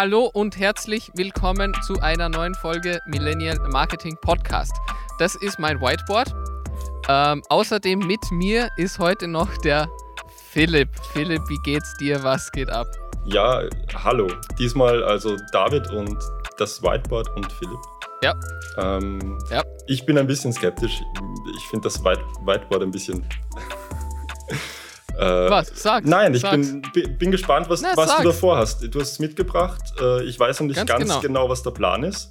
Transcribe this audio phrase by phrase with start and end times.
[0.00, 4.70] Hallo und herzlich willkommen zu einer neuen Folge Millennial Marketing Podcast.
[5.18, 6.32] Das ist mein Whiteboard.
[7.08, 9.88] Ähm, außerdem mit mir ist heute noch der
[10.52, 10.88] Philipp.
[11.12, 12.22] Philipp, wie geht's dir?
[12.22, 12.86] Was geht ab?
[13.24, 14.28] Ja, hallo.
[14.56, 16.16] Diesmal also David und
[16.58, 17.80] das Whiteboard und Philipp.
[18.22, 18.34] Ja.
[18.76, 19.64] Ähm, ja.
[19.88, 21.02] Ich bin ein bisschen skeptisch.
[21.56, 23.26] Ich finde das White Whiteboard ein bisschen.
[25.18, 25.72] Äh, was?
[25.74, 26.04] Sag.
[26.04, 26.82] Nein, ich bin,
[27.18, 28.82] bin gespannt, was, Na, was du davor hast.
[28.82, 29.82] Du hast es mitgebracht.
[30.00, 31.20] Äh, ich weiß noch nicht ganz, ganz genau.
[31.20, 31.48] genau.
[31.48, 32.30] was der Plan ist.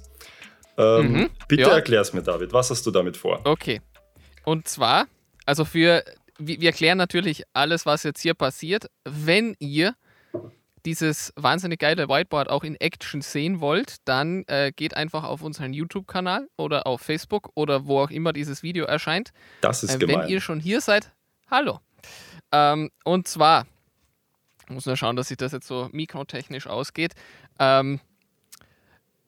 [0.78, 1.30] Ähm, mhm.
[1.48, 1.68] Bitte ja.
[1.70, 2.52] erklär es mir, David.
[2.52, 3.40] Was hast du damit vor?
[3.44, 3.82] Okay.
[4.44, 5.06] Und zwar,
[5.44, 6.02] also für,
[6.38, 8.86] wir erklären natürlich alles, was jetzt hier passiert.
[9.04, 9.94] Wenn ihr
[10.86, 15.74] dieses wahnsinnig geile Whiteboard auch in Action sehen wollt, dann äh, geht einfach auf unseren
[15.74, 19.32] YouTube-Kanal oder auf Facebook oder wo auch immer dieses Video erscheint.
[19.60, 20.20] Das ist äh, gemein.
[20.20, 21.12] Wenn ihr schon hier seid,
[21.50, 21.80] hallo.
[22.52, 23.66] Ähm, und zwar,
[24.66, 27.14] ich muss nur schauen, dass sich das jetzt so mikrotechnisch ausgeht.
[27.58, 28.00] Ähm,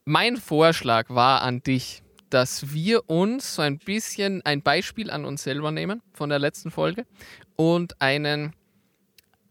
[0.05, 5.43] mein Vorschlag war an dich, dass wir uns so ein bisschen ein Beispiel an uns
[5.43, 7.05] selber nehmen von der letzten Folge
[7.55, 8.53] und einen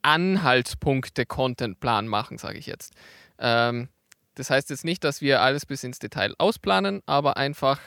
[0.02, 2.95] Anhaltspunkte-Contentplan machen, sage ich jetzt.
[3.39, 3.89] Ähm,
[4.34, 7.80] das heißt jetzt nicht, dass wir alles bis ins Detail ausplanen, aber einfach,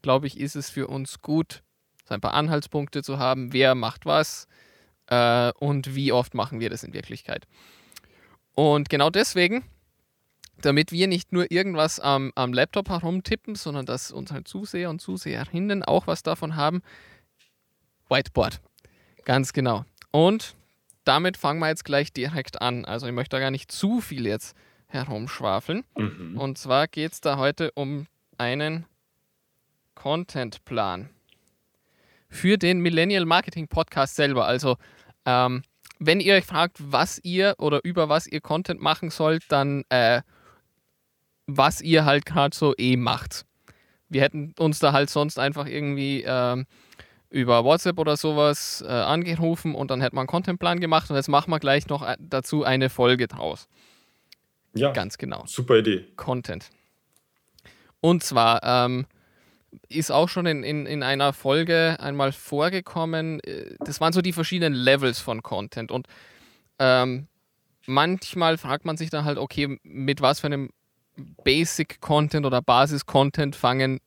[0.00, 1.62] glaube ich, ist es für uns gut,
[2.08, 4.48] so ein paar Anhaltspunkte zu haben, wer macht was
[5.08, 7.46] äh, und wie oft machen wir das in Wirklichkeit.
[8.54, 9.64] Und genau deswegen,
[10.60, 15.82] damit wir nicht nur irgendwas am, am Laptop herumtippen, sondern dass unsere Zuseher und Zuseherinnen
[15.82, 16.82] auch was davon haben,
[18.08, 18.60] Whiteboard.
[19.24, 19.84] Ganz genau.
[20.10, 20.54] Und
[21.04, 22.84] damit fangen wir jetzt gleich direkt an.
[22.84, 24.56] Also ich möchte da gar nicht zu viel jetzt
[24.88, 25.84] herumschwafeln.
[25.96, 26.38] Mhm.
[26.38, 28.06] Und zwar geht es da heute um
[28.38, 28.86] einen
[29.94, 31.10] Contentplan
[32.28, 34.46] für den Millennial Marketing Podcast selber.
[34.46, 34.76] Also
[35.24, 35.62] ähm,
[35.98, 40.22] wenn ihr euch fragt, was ihr oder über was ihr Content machen sollt, dann äh,
[41.46, 43.44] was ihr halt gerade so eh macht.
[44.08, 46.66] Wir hätten uns da halt sonst einfach irgendwie ähm,
[47.30, 51.28] über WhatsApp oder sowas äh, angerufen und dann hätte man einen Contentplan gemacht und jetzt
[51.28, 53.68] machen wir gleich noch äh, dazu eine Folge draus.
[54.74, 54.92] Ja.
[54.92, 55.44] Ganz genau.
[55.46, 56.06] Super Idee.
[56.16, 56.70] Content.
[58.00, 59.06] Und zwar ähm,
[59.88, 64.32] ist auch schon in, in, in einer Folge einmal vorgekommen, äh, das waren so die
[64.32, 66.06] verschiedenen Levels von Content und
[66.78, 67.26] ähm,
[67.86, 70.70] manchmal fragt man sich dann halt, okay, mit was für einem
[71.44, 74.00] Basic Content oder Basis Content fangen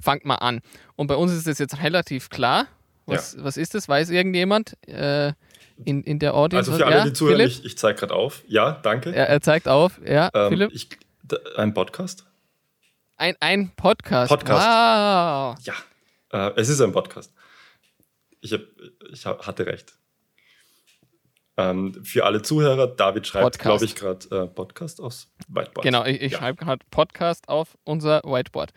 [0.00, 0.60] fangt mal an.
[0.96, 2.66] Und bei uns ist es jetzt relativ klar.
[3.06, 3.44] Was, ja.
[3.44, 3.88] was ist das?
[3.88, 5.32] Weiß irgendjemand äh,
[5.84, 6.70] in, in der Audience?
[6.70, 7.52] Also für alle, ja, die zuhören, Philipp?
[7.52, 8.42] ich, ich zeige gerade auf.
[8.48, 9.14] Ja, danke.
[9.14, 10.00] Er, er zeigt auf.
[10.04, 10.70] Ja, ähm, Philipp?
[10.72, 10.88] Ich,
[11.56, 12.25] ein Podcast?
[13.18, 14.28] Ein, ein Podcast.
[14.28, 14.66] Podcast.
[14.66, 15.56] Wow.
[15.64, 15.74] Ja,
[16.32, 17.32] äh, es ist ein Podcast.
[18.42, 18.60] Ich, hab,
[19.10, 19.94] ich hatte recht.
[21.56, 25.82] Ähm, für alle Zuhörer, David schreibt, glaube ich, gerade äh, Podcast aufs Whiteboard.
[25.82, 26.38] Genau, ich, ich ja.
[26.38, 28.74] schreibe gerade Podcast auf unser Whiteboard.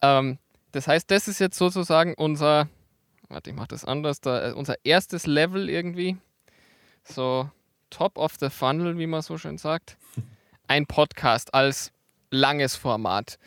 [0.00, 0.38] Ähm,
[0.70, 2.68] das heißt, das ist jetzt sozusagen unser,
[3.28, 6.16] warte, ich mache das anders, da, äh, unser erstes Level irgendwie.
[7.02, 7.50] So
[7.90, 9.96] top of the funnel, wie man so schön sagt.
[10.68, 11.92] Ein Podcast als
[12.34, 13.38] langes Format.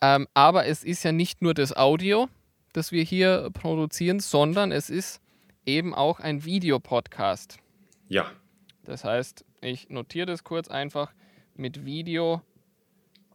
[0.00, 2.28] Ähm, aber es ist ja nicht nur das Audio,
[2.72, 5.20] das wir hier produzieren, sondern es ist
[5.66, 7.58] eben auch ein Videopodcast.
[8.08, 8.30] Ja.
[8.84, 11.12] Das heißt, ich notiere das kurz einfach
[11.54, 12.42] mit Video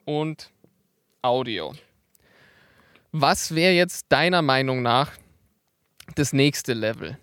[0.05, 0.51] und
[1.21, 1.73] Audio.
[3.11, 5.11] Was wäre jetzt deiner Meinung nach
[6.15, 7.17] das nächste Level?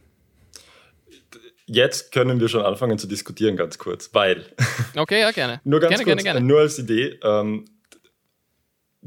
[1.67, 4.47] Jetzt können wir schon anfangen zu diskutieren, ganz kurz, weil.
[4.97, 5.61] Okay, ja, gerne.
[5.65, 6.47] nur ganz gerne, kurz, gerne, gerne.
[6.47, 7.19] nur als Idee.
[7.23, 7.65] Ähm,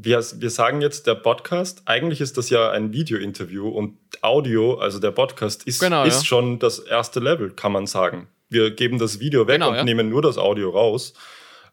[0.02, 4.98] wir, wir sagen jetzt der Podcast, eigentlich ist das ja ein Video-Interview und Audio, also
[4.98, 6.24] der Podcast, ist, genau, ist ja.
[6.24, 8.28] schon das erste Level, kann man sagen.
[8.48, 9.84] Wir geben das Video weg genau, und ja.
[9.84, 11.12] nehmen nur das Audio raus.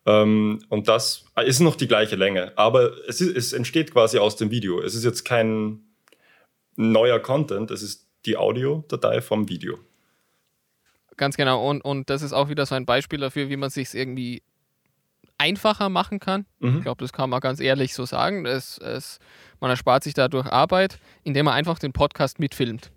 [0.06, 4.36] Ähm, und das ist noch die gleiche Länge, aber es, ist, es entsteht quasi aus
[4.36, 4.82] dem Video.
[4.82, 5.82] Es ist jetzt kein
[6.76, 9.80] neuer Content, es ist die Audiodatei vom Video.
[11.16, 11.68] Ganz genau.
[11.68, 14.44] Und, und das ist auch wieder so ein Beispiel dafür, wie man sich irgendwie
[15.38, 16.46] einfacher machen kann.
[16.60, 16.78] Mhm.
[16.78, 18.46] Ich glaube, das kann man ganz ehrlich so sagen.
[18.46, 19.20] Es, es,
[19.60, 22.92] man erspart sich dadurch Arbeit, indem man einfach den Podcast mitfilmt.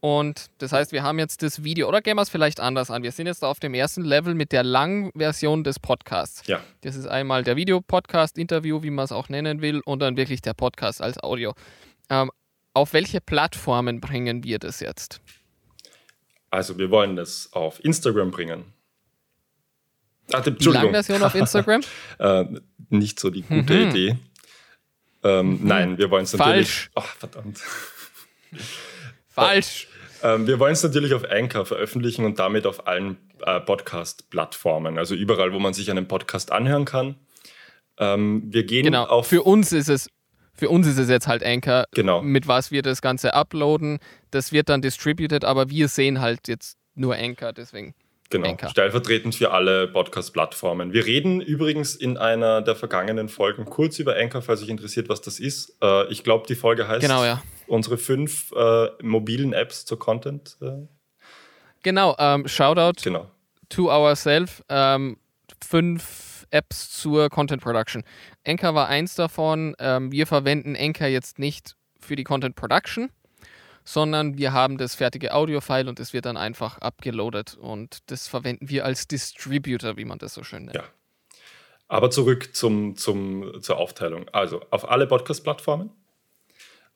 [0.00, 3.02] Und das heißt, wir haben jetzt das Video, oder gehen wir es vielleicht anders an.
[3.02, 6.46] Wir sind jetzt auf dem ersten Level mit der langen Version des Podcasts.
[6.46, 6.60] Ja.
[6.82, 10.42] Das ist einmal der Videopodcast, Interview, wie man es auch nennen will, und dann wirklich
[10.42, 11.54] der Podcast als Audio.
[12.08, 12.30] Ähm,
[12.74, 15.20] auf welche Plattformen bringen wir das jetzt?
[16.50, 18.75] Also, wir wollen das auf Instagram bringen.
[20.32, 21.82] Ach, die Langversion auf Instagram?
[22.18, 22.44] äh,
[22.90, 23.90] nicht so die gute mhm.
[23.90, 24.16] Idee.
[25.22, 25.60] Ähm, mhm.
[25.62, 26.68] Nein, wir wollen es natürlich.
[26.68, 26.90] Falsch.
[26.94, 27.60] Ach, verdammt.
[29.28, 29.88] Falsch.
[30.22, 35.14] Ähm, wir wollen es natürlich auf Anchor veröffentlichen und damit auf allen äh, Podcast-Plattformen, also
[35.14, 37.16] überall, wo man sich einen Podcast anhören kann.
[37.98, 39.04] Ähm, wir gehen genau.
[39.04, 39.26] auf.
[39.26, 40.08] Für uns ist es
[40.58, 42.22] für uns ist es jetzt halt Anchor, genau.
[42.22, 43.98] mit was wir das Ganze uploaden.
[44.30, 47.94] Das wird dann distributed, aber wir sehen halt jetzt nur Anchor, deswegen.
[48.30, 48.70] Genau, Anchor.
[48.70, 50.92] stellvertretend für alle Podcast-Plattformen.
[50.92, 55.20] Wir reden übrigens in einer der vergangenen Folgen kurz über Anchor, falls euch interessiert, was
[55.20, 55.76] das ist.
[55.82, 57.42] Äh, ich glaube, die Folge heißt genau, ja.
[57.66, 60.56] unsere fünf äh, mobilen Apps zur Content.
[60.60, 60.86] Äh.
[61.82, 63.30] Genau, ähm, Shoutout genau.
[63.68, 64.62] to ourselves.
[64.68, 65.18] Ähm,
[65.64, 68.02] fünf Apps zur Content Production.
[68.44, 69.74] Anchor war eins davon.
[69.78, 73.10] Ähm, wir verwenden Anchor jetzt nicht für die Content Production,
[73.86, 78.68] sondern wir haben das fertige Audio-File und es wird dann einfach abgeloadet und das verwenden
[78.68, 80.74] wir als Distributor, wie man das so schön nennt.
[80.74, 80.84] Ja.
[81.86, 84.28] Aber zurück zum, zum, zur Aufteilung.
[84.32, 85.90] Also auf alle Podcast-Plattformen.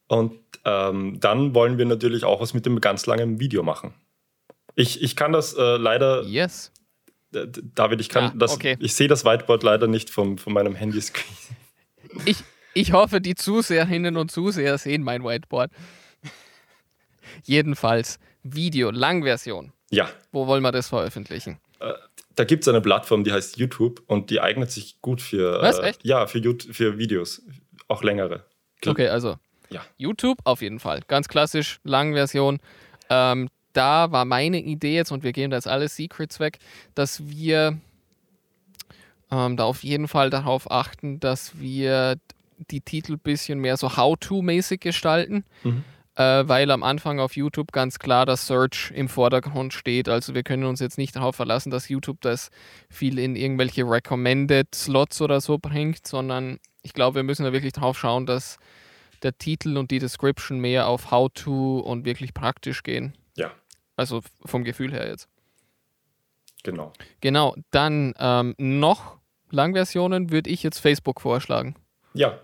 [0.09, 3.95] Und ähm, dann wollen wir natürlich auch was mit dem ganz langen Video machen.
[4.75, 6.25] Ich, ich kann das äh, leider.
[6.25, 6.73] Yes.
[7.31, 8.55] David, ich kann ja, das.
[8.55, 8.77] Okay.
[8.81, 11.37] Ich sehe das Whiteboard leider nicht vom, von meinem Handyscreen.
[12.25, 12.43] Ich,
[12.75, 15.71] ich hoffe, die Zuseherinnen und Zuseher sehen mein Whiteboard.
[17.45, 19.73] Jedenfalls Video, Langversion.
[19.91, 20.09] Ja.
[20.33, 21.59] Wo wollen wir das veröffentlichen?
[21.81, 21.93] Äh,
[22.37, 25.61] da gibt es eine Plattform, die heißt YouTube und die eignet sich gut für.
[25.61, 26.05] Was, echt?
[26.05, 27.43] Äh, ja, für, YouTube, für Videos.
[27.89, 28.45] Auch längere.
[28.87, 29.37] Okay, also
[29.69, 29.85] ja.
[29.97, 31.01] YouTube auf jeden Fall.
[31.09, 32.61] Ganz klassisch, Langversion.
[33.09, 36.59] Ähm, da war meine Idee jetzt, und wir geben da jetzt alle Secrets weg,
[36.95, 37.79] dass wir
[39.31, 42.17] ähm, da auf jeden Fall darauf achten, dass wir
[42.71, 45.45] die Titel ein bisschen mehr so How-To-mäßig gestalten.
[45.63, 45.85] Mhm.
[46.21, 50.07] Äh, weil am Anfang auf YouTube ganz klar das Search im Vordergrund steht.
[50.07, 52.51] Also wir können uns jetzt nicht darauf verlassen, dass YouTube das
[52.91, 57.73] viel in irgendwelche Recommended Slots oder so bringt, sondern ich glaube, wir müssen da wirklich
[57.73, 58.59] darauf schauen, dass
[59.23, 63.17] der Titel und die Description mehr auf How-To und wirklich praktisch gehen.
[63.35, 63.53] Ja.
[63.97, 65.27] Also vom Gefühl her jetzt.
[66.65, 66.93] Genau.
[67.23, 69.17] Genau, dann ähm, noch
[69.49, 71.77] Langversionen würde ich jetzt Facebook vorschlagen.
[72.13, 72.39] Ja,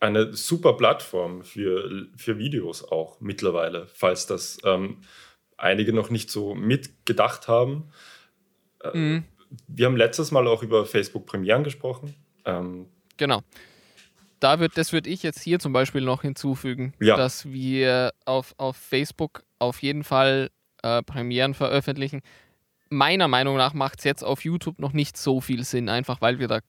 [0.00, 4.98] eine super Plattform für, für Videos auch mittlerweile, falls das ähm,
[5.56, 7.90] einige noch nicht so mitgedacht haben.
[8.82, 9.24] Äh, mhm.
[9.68, 12.14] Wir haben letztes Mal auch über Facebook Premieren gesprochen.
[12.44, 13.42] Ähm, genau.
[14.40, 17.16] Da wird, das würde ich jetzt hier zum Beispiel noch hinzufügen, ja.
[17.16, 20.50] dass wir auf, auf Facebook auf jeden Fall
[20.82, 22.20] äh, Premieren veröffentlichen.
[22.90, 26.38] Meiner Meinung nach macht es jetzt auf YouTube noch nicht so viel Sinn, einfach weil
[26.38, 26.60] wir da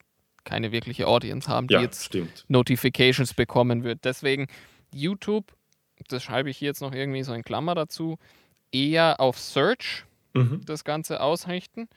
[0.48, 2.46] keine wirkliche Audience haben, die ja, jetzt stimmt.
[2.48, 4.06] Notifications bekommen wird.
[4.06, 4.48] Deswegen
[4.94, 5.54] YouTube,
[6.08, 8.18] das schreibe ich hier jetzt noch irgendwie so in Klammer dazu,
[8.72, 10.62] eher auf Search mhm.
[10.66, 11.90] das Ganze ausrichten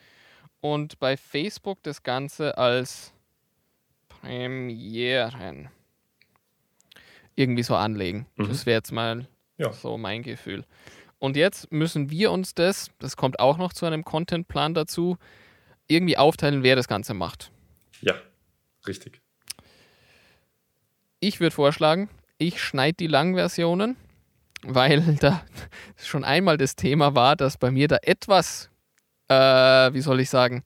[0.61, 3.12] und bei Facebook das Ganze als
[4.08, 5.70] Premieren
[7.37, 8.26] irgendwie so anlegen.
[8.37, 8.49] Mhm.
[8.49, 9.73] Das wäre jetzt mal ja.
[9.73, 10.64] so mein Gefühl.
[11.20, 15.19] Und jetzt müssen wir uns das, das kommt auch noch zu einem Contentplan dazu,
[15.87, 17.52] irgendwie aufteilen, wer das Ganze macht.
[18.00, 18.14] Ja,
[18.87, 19.21] richtig.
[21.21, 23.97] Ich würde vorschlagen, ich schneide die Langversionen,
[24.62, 25.44] weil da
[25.97, 28.71] schon einmal das Thema war, dass bei mir da etwas,
[29.29, 30.65] äh, wie soll ich sagen,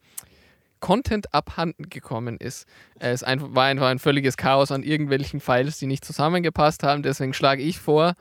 [0.80, 2.66] Content abhanden gekommen ist.
[2.98, 7.02] Es war einfach ein völliges Chaos an irgendwelchen Files, die nicht zusammengepasst haben.
[7.02, 8.12] Deswegen schlage ich vor,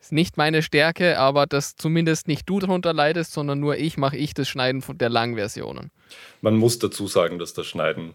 [0.00, 4.16] ist nicht meine Stärke, aber dass zumindest nicht du darunter leidest, sondern nur ich mache
[4.16, 5.90] ich das Schneiden von der Langversionen.
[6.40, 8.14] Man muss dazu sagen, dass das Schneiden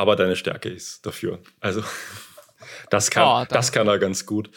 [0.00, 1.40] aber deine Stärke ist dafür.
[1.60, 1.84] Also
[2.90, 4.50] das kann, oh, das kann er ganz gut.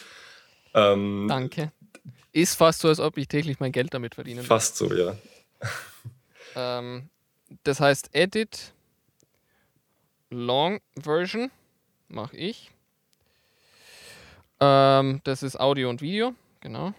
[0.72, 1.70] Ähm, danke.
[2.32, 4.42] Ist fast so, als ob ich täglich mein Geld damit verdiene.
[4.42, 5.16] Fast so, ja.
[6.56, 7.08] Ähm,
[7.64, 8.72] das heißt, Edit
[10.30, 11.50] Long Version
[12.06, 12.70] mache ich.
[14.60, 16.94] Ähm, das ist Audio und Video, genau.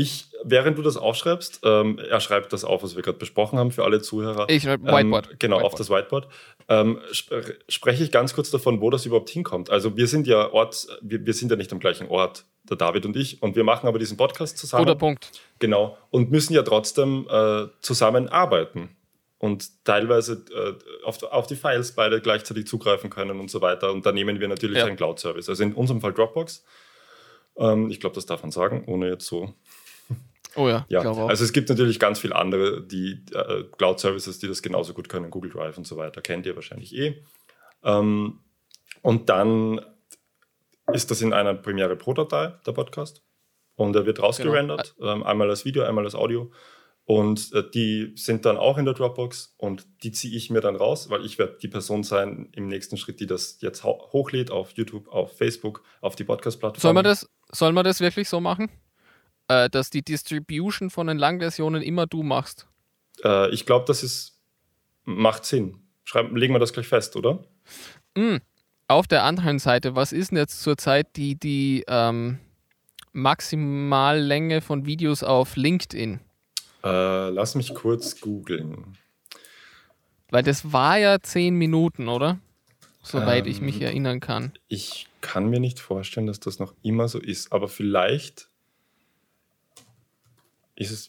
[0.00, 3.70] Ich, während du das aufschreibst, ähm, er schreibt das auf, was wir gerade besprochen haben
[3.70, 4.48] für alle Zuhörer.
[4.48, 5.28] Ich schreibe Whiteboard.
[5.32, 5.72] Ähm, genau, Whiteboard.
[5.74, 6.28] auf das Whiteboard.
[6.68, 9.68] Ähm, sp spreche ich ganz kurz davon, wo das überhaupt hinkommt.
[9.68, 13.04] Also wir sind ja Ort, wir, wir, sind ja nicht am gleichen Ort, der David
[13.04, 14.86] und ich, und wir machen aber diesen Podcast zusammen.
[14.86, 15.32] Guter Punkt.
[15.58, 15.98] Genau.
[16.08, 18.96] Und müssen ja trotzdem äh, zusammenarbeiten
[19.36, 23.92] und teilweise äh, auf, auf, die Files beide gleichzeitig zugreifen können und so weiter.
[23.92, 24.86] Und da nehmen wir natürlich ja.
[24.86, 25.50] einen Cloud-Service.
[25.50, 26.64] Also in unserem Fall Dropbox.
[27.58, 29.52] Ähm, ich glaube, das darf man sagen, ohne jetzt so
[30.56, 31.00] Oh ja, ja.
[31.00, 35.30] Also es gibt natürlich ganz viele andere, die äh, Cloud-Services, die das genauso gut können,
[35.30, 37.22] Google Drive und so weiter, kennt ihr wahrscheinlich eh.
[37.84, 38.40] Ähm,
[39.02, 39.80] und dann
[40.92, 43.22] ist das in einer Premiere Pro-Datei, der Podcast.
[43.76, 45.12] Und er wird rausgerendert, genau.
[45.12, 46.50] ähm, einmal als Video, einmal als Audio.
[47.06, 50.76] Und äh, die sind dann auch in der Dropbox und die ziehe ich mir dann
[50.76, 54.50] raus, weil ich werde die Person sein im nächsten Schritt, die das jetzt ho hochlädt
[54.50, 56.80] auf YouTube, auf Facebook, auf die Podcast-Plattform.
[56.80, 58.68] Soll man das, soll man das wirklich so machen?
[59.50, 62.68] Äh, dass die Distribution von den Langversionen immer du machst.
[63.24, 64.38] Äh, ich glaube, das ist,
[65.04, 65.82] macht Sinn.
[66.04, 67.42] Schreiben, legen wir das gleich fest, oder?
[68.16, 68.36] Mm.
[68.86, 72.38] Auf der anderen Seite, was ist denn jetzt zurzeit die, die ähm,
[73.12, 76.20] Maximallänge von Videos auf LinkedIn?
[76.82, 78.96] Äh, lass mich kurz googeln.
[80.30, 82.38] Weil das war ja zehn Minuten, oder?
[83.02, 84.52] Soweit ähm, ich mich ähm, erinnern kann.
[84.68, 88.49] Ich kann mir nicht vorstellen, dass das noch immer so ist, aber vielleicht.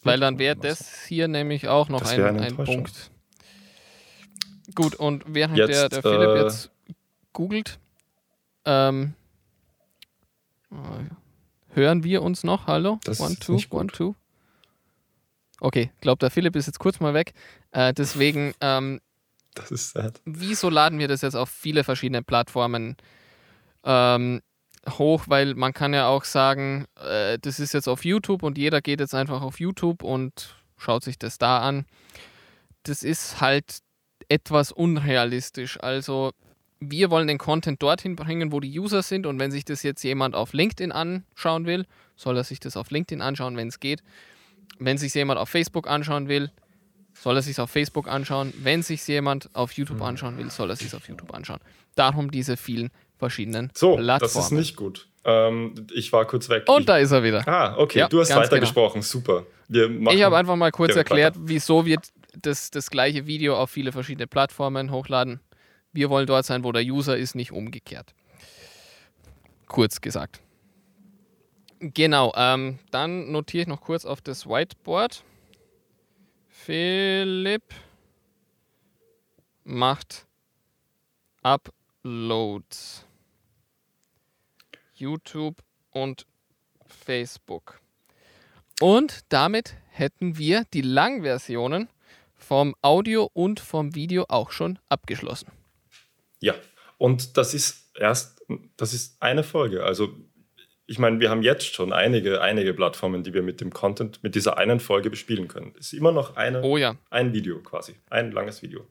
[0.02, 3.10] Weil dann wäre das hier nämlich auch noch ein, ein Punkt.
[4.74, 6.70] Gut, und während jetzt, der, der Philipp äh, jetzt
[7.32, 7.78] googelt,
[8.64, 9.14] ähm,
[11.70, 12.66] hören wir uns noch?
[12.66, 12.98] Hallo?
[13.04, 14.14] Das one, two, one, two.
[15.60, 17.32] Okay, glaube der Philipp ist jetzt kurz mal weg.
[17.70, 19.00] Äh, deswegen, ähm,
[19.54, 20.20] das ist sad.
[20.24, 22.96] Wieso laden wir das jetzt auf viele verschiedene Plattformen
[23.84, 24.40] ähm,
[24.88, 25.24] hoch?
[25.26, 29.00] Weil man kann ja auch sagen, äh, das ist jetzt auf YouTube und jeder geht
[29.00, 31.86] jetzt einfach auf YouTube und schaut sich das da an.
[32.82, 33.78] Das ist halt
[34.28, 35.78] etwas unrealistisch.
[35.80, 36.32] Also
[36.80, 40.02] wir wollen den Content dorthin bringen, wo die User sind und wenn sich das jetzt
[40.02, 41.86] jemand auf LinkedIn anschauen will,
[42.16, 44.02] soll er sich das auf LinkedIn anschauen, wenn es geht.
[44.78, 46.50] Wenn sich jemand auf Facebook anschauen will,
[47.14, 48.52] soll er sich auf Facebook anschauen.
[48.62, 50.04] Wenn sich jemand auf YouTube mhm.
[50.04, 51.60] anschauen will, soll er sich auf YouTube anschauen.
[51.94, 52.90] Darum diese vielen
[53.22, 54.32] verschiedenen so, Plattformen.
[54.32, 55.06] So, das ist nicht gut.
[55.24, 56.64] Ähm, ich war kurz weg.
[56.68, 57.46] Und ich, da ist er wieder.
[57.46, 58.00] Ah, okay.
[58.00, 59.00] Ja, du hast weitergesprochen.
[59.00, 59.04] Genau.
[59.04, 59.46] Super.
[59.68, 61.48] ich habe einfach mal kurz erklärt, weiter.
[61.48, 62.00] wieso wir
[62.34, 65.38] das, das gleiche Video auf viele verschiedene Plattformen hochladen.
[65.92, 68.14] Wir wollen dort sein, wo der User ist, nicht umgekehrt.
[69.68, 70.40] Kurz gesagt.
[71.78, 75.22] Genau, ähm, dann notiere ich noch kurz auf das Whiteboard.
[76.48, 77.62] Philipp
[79.64, 80.26] macht
[81.42, 83.06] Uploads.
[85.02, 85.56] YouTube
[85.90, 86.26] und
[86.86, 87.80] Facebook.
[88.80, 91.88] Und damit hätten wir die Langversionen
[92.34, 95.50] vom Audio und vom Video auch schon abgeschlossen.
[96.40, 96.54] Ja,
[96.98, 98.44] und das ist erst,
[98.76, 99.84] das ist eine Folge.
[99.84, 100.16] Also
[100.86, 104.34] ich meine, wir haben jetzt schon einige, einige Plattformen, die wir mit dem Content, mit
[104.34, 105.74] dieser einen Folge bespielen können.
[105.78, 106.96] Es ist immer noch eine, oh ja.
[107.10, 108.86] ein Video quasi, ein langes Video.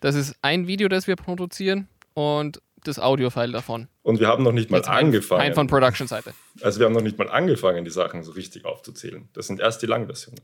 [0.00, 3.88] Das ist ein Video, das wir produzieren und das Audio-File davon.
[4.02, 5.42] Und wir haben noch nicht mal jetzt angefangen.
[5.42, 6.32] Ein von Production-Seite.
[6.62, 9.28] Also wir haben noch nicht mal angefangen, die Sachen so richtig aufzuzählen.
[9.32, 10.40] Das sind erst die Langversionen.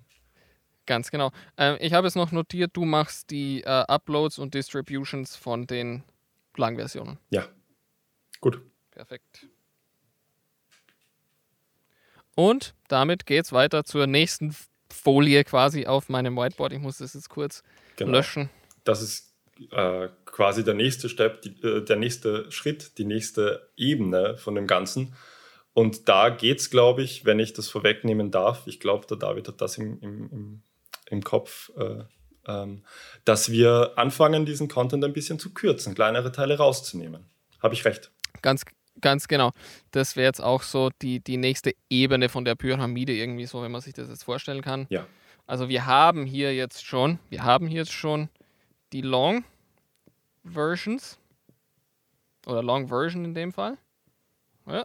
[0.86, 1.30] Ganz genau.
[1.56, 6.04] Ähm, ich habe es noch notiert, du machst die äh, Uploads und Distributions von den
[6.56, 7.18] Langversionen.
[7.30, 7.46] Ja.
[8.40, 8.60] Gut.
[8.90, 9.46] Perfekt.
[12.36, 14.54] Und damit geht es weiter zur nächsten
[14.90, 16.72] Folie quasi auf meinem Whiteboard.
[16.72, 17.62] Ich muss das jetzt kurz
[17.96, 18.12] genau.
[18.12, 18.50] löschen.
[18.84, 19.33] Das ist
[19.70, 24.66] äh, quasi der nächste Step, die, äh, der nächste Schritt, die nächste Ebene von dem
[24.66, 25.14] Ganzen.
[25.72, 29.48] Und da geht es, glaube ich, wenn ich das vorwegnehmen darf, ich glaube, der David
[29.48, 30.62] hat das im, im, im,
[31.10, 32.04] im Kopf, äh,
[32.46, 32.84] ähm,
[33.24, 37.24] dass wir anfangen, diesen Content ein bisschen zu kürzen, kleinere Teile rauszunehmen.
[37.60, 38.12] Habe ich recht?
[38.42, 38.64] Ganz,
[39.00, 39.50] Ganz genau.
[39.90, 43.72] Das wäre jetzt auch so die, die nächste Ebene von der Pyramide, irgendwie so, wenn
[43.72, 44.86] man sich das jetzt vorstellen kann.
[44.88, 45.06] Ja.
[45.46, 48.28] Also wir haben hier jetzt schon, wir haben hier jetzt schon
[48.94, 49.44] die Long
[50.44, 51.18] Versions.
[52.46, 53.76] Oder Long Version in dem Fall.
[54.66, 54.84] Ja.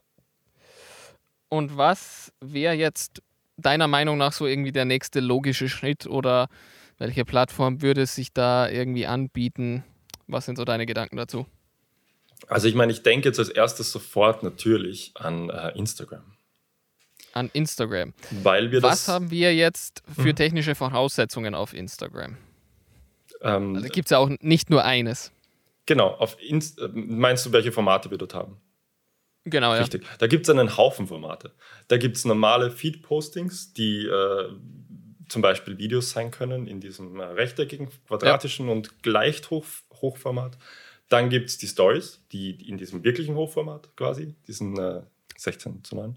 [1.47, 3.21] Und was wäre jetzt
[3.57, 6.47] deiner Meinung nach so irgendwie der nächste logische Schritt oder
[6.97, 9.83] welche Plattform würde sich da irgendwie anbieten?
[10.27, 11.45] Was sind so deine Gedanken dazu?
[12.47, 16.23] Also ich meine, ich denke jetzt als erstes sofort natürlich an äh, Instagram.
[17.33, 18.13] An Instagram.
[18.31, 20.35] Weil wir Was haben wir jetzt für hm.
[20.35, 22.37] technische Voraussetzungen auf Instagram?
[23.41, 25.31] Ähm, also gibt es ja auch nicht nur eines.
[25.85, 28.57] Genau, auf Inst meinst du, welche Formate wir dort haben?
[29.45, 29.79] Genau, ja.
[29.79, 30.05] Richtig.
[30.19, 31.51] Da gibt es einen Haufen Formate.
[31.87, 34.49] Da gibt es normale Feed-Postings, die äh,
[35.27, 38.73] zum Beispiel Videos sein können in diesem äh, rechteckigen, quadratischen ja.
[38.73, 39.65] und leicht hoch,
[40.01, 40.57] Hochformat.
[41.07, 45.01] Dann gibt es die Stories, die in diesem wirklichen Hochformat quasi, diesen äh,
[45.37, 46.15] 16 zu 9,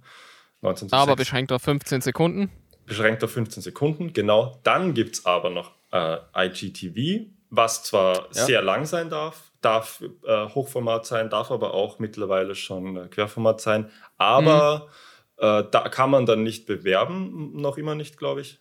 [0.61, 1.17] 19 zu Aber 6.
[1.17, 2.51] beschränkt auf 15 Sekunden.
[2.87, 4.59] Beschränkt auf 15 Sekunden, genau.
[4.65, 8.45] Dann gibt es aber noch äh, IGTV, was zwar ja.
[8.45, 13.61] sehr lang sein darf, darf äh, Hochformat sein, darf aber auch mittlerweile schon äh, Querformat
[13.61, 13.91] sein.
[14.19, 14.93] Aber mhm.
[15.43, 18.61] Äh, da kann man dann nicht bewerben, noch immer nicht, glaube ich.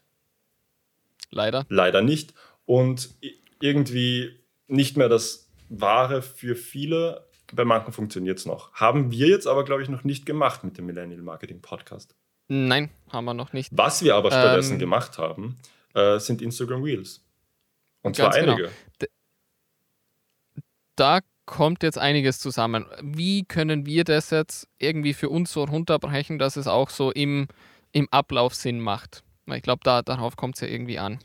[1.30, 1.64] Leider.
[1.70, 2.34] Leider nicht.
[2.66, 3.14] Und
[3.60, 7.28] irgendwie nicht mehr das Ware für viele.
[7.54, 8.74] Bei manchen funktioniert es noch.
[8.74, 12.16] Haben wir jetzt aber, glaube ich, noch nicht gemacht mit dem Millennial Marketing Podcast.
[12.48, 13.70] Nein, haben wir noch nicht.
[13.72, 15.58] Was wir aber stattdessen ähm, gemacht haben,
[15.94, 17.24] äh, sind Instagram Reels.
[18.02, 18.54] Und zwar genau.
[18.54, 18.72] einige.
[19.00, 19.12] Genau.
[20.96, 22.86] Da kommt jetzt einiges zusammen.
[23.02, 27.48] Wie können wir das jetzt irgendwie für uns so runterbrechen, dass es auch so im,
[27.92, 29.24] im Ablauf Sinn macht?
[29.48, 31.20] Ich glaube, da, darauf kommt es ja irgendwie an.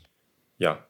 [0.57, 0.85] Ja.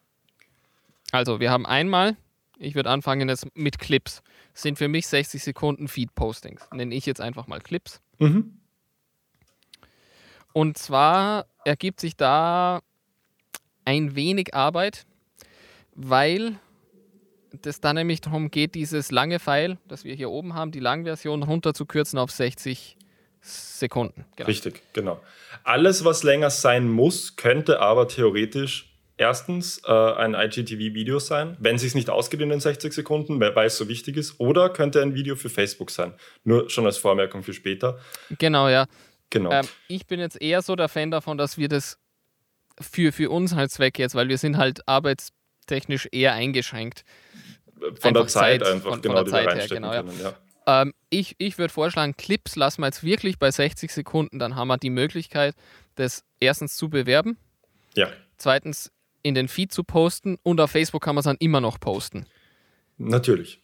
[1.12, 2.18] Also, wir haben einmal
[2.58, 4.24] Ich würde anfangen jetzt mit Clips.
[4.54, 6.68] Das sind für mich 60 Sekunden Feed-Postings.
[6.74, 8.02] Nenne ich jetzt einfach mal Clips.
[8.18, 8.60] Mhm.
[10.54, 12.82] Und zwar ergibt sich da
[13.88, 15.06] ein wenig Arbeit,
[15.96, 16.60] weil
[17.62, 21.41] das dann nämlich darum geht, dieses lange Pfeil, das wir hier oben haben, die Langversion
[21.41, 22.98] runterzukürzen auf 60
[23.39, 24.25] Sekunden.
[24.36, 24.48] Genau.
[24.48, 25.22] Richtig, genau.
[25.63, 31.82] Alles, was länger sein muss, könnte aber theoretisch erstens äh, ein IGTV-Video sein, wenn es
[31.82, 35.15] sich nicht ausgeht in den 60 Sekunden, weil es so wichtig ist, oder könnte ein
[35.15, 36.13] Video für Facebook sein.
[36.44, 37.98] Nur schon als Vormerkung für später.
[38.38, 38.86] Genau, ja.
[39.29, 39.50] Genau.
[39.51, 41.98] Ähm, ich bin jetzt eher so der Fan davon, dass wir das
[42.80, 47.04] für, für uns halt Zweck jetzt, weil wir sind halt arbeitstechnisch eher eingeschränkt.
[48.00, 50.34] Von der Zeit, Zeit einfach, von, genau, von der Zeit her, genau, können, ja.
[50.66, 50.82] ja.
[50.82, 54.68] Ähm, ich ich würde vorschlagen, Clips lassen wir jetzt wirklich bei 60 Sekunden, dann haben
[54.68, 55.56] wir die Möglichkeit,
[55.96, 57.38] das erstens zu bewerben.
[57.96, 58.10] Ja.
[58.38, 58.92] Zweitens
[59.24, 62.26] in den Feed zu posten und auf Facebook kann man es dann immer noch posten.
[62.98, 63.62] Natürlich.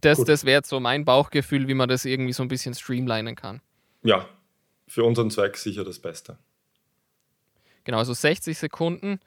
[0.00, 3.60] Das, das wäre so mein Bauchgefühl, wie man das irgendwie so ein bisschen streamlinen kann.
[4.02, 4.28] Ja,
[4.86, 6.38] für unseren Zweck sicher das Beste.
[7.86, 9.20] Genau, also 60 Sekunden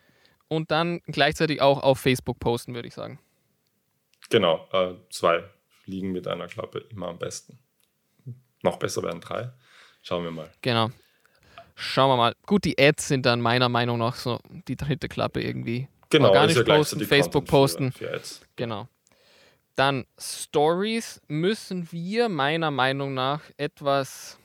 [0.49, 3.17] und dann gleichzeitig auch auf Facebook posten, würde ich sagen.
[4.29, 5.45] Genau, äh, zwei
[5.85, 7.57] fliegen mit einer Klappe immer am besten.
[8.61, 9.49] Noch besser wären drei.
[10.03, 10.51] Schauen wir mal.
[10.61, 10.89] Genau.
[11.75, 12.35] Schauen wir mal.
[12.45, 15.87] Gut, die Ads sind dann meiner Meinung nach so die dritte Klappe irgendwie.
[16.09, 17.93] Genau, Organisch ja posten, Facebook posten.
[17.93, 18.89] Für, für genau.
[19.77, 24.37] Dann Stories müssen wir meiner Meinung nach etwas,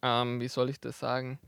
[0.00, 1.40] ähm, wie soll ich das sagen,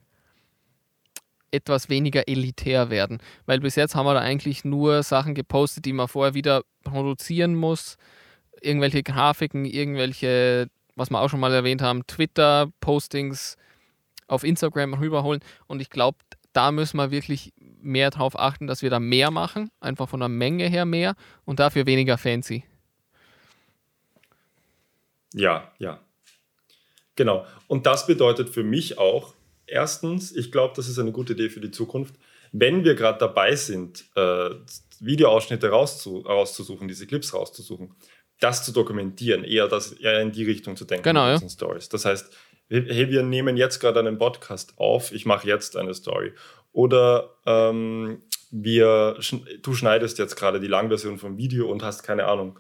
[1.54, 3.18] etwas weniger elitär werden.
[3.46, 7.54] Weil bis jetzt haben wir da eigentlich nur Sachen gepostet, die man vorher wieder produzieren
[7.54, 7.96] muss.
[8.61, 13.56] Irgendwelche Grafiken, irgendwelche, was wir auch schon mal erwähnt haben, Twitter-Postings,
[14.26, 15.40] auf Instagram rüberholen.
[15.66, 16.18] Und ich glaube,
[16.52, 20.28] da müssen wir wirklich mehr darauf achten, dass wir da mehr machen, einfach von der
[20.28, 22.64] Menge her mehr und dafür weniger fancy.
[25.34, 26.00] Ja, ja.
[27.16, 27.44] Genau.
[27.66, 29.35] Und das bedeutet für mich auch,
[29.66, 32.14] erstens, ich glaube, das ist eine gute Idee für die Zukunft,
[32.53, 34.50] wenn wir gerade dabei sind, äh,
[35.00, 37.94] Videoausschnitte rauszu rauszusuchen, diese Clips rauszusuchen,
[38.40, 41.48] das zu dokumentieren, eher, das, eher in die Richtung zu denken genau, ja.
[41.48, 41.88] Stories.
[41.88, 42.33] Das heißt,
[42.68, 46.33] hey, wir nehmen jetzt gerade einen Podcast auf, ich mache jetzt eine Story.
[46.72, 49.18] Oder ähm, wir,
[49.62, 52.59] du schneidest jetzt gerade die Langversion vom Video und hast keine Ahnung,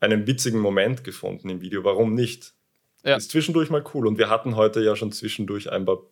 [0.00, 1.84] einen witzigen Moment gefunden im Video.
[1.84, 2.54] Warum nicht?
[3.04, 3.16] Ja.
[3.16, 4.06] Ist zwischendurch mal cool.
[4.06, 6.02] Und wir hatten heute ja schon zwischendurch ein paar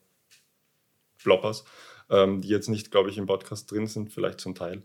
[1.21, 1.65] Floppers,
[2.09, 4.83] ähm, die jetzt nicht, glaube ich, im Podcast drin sind, vielleicht zum Teil.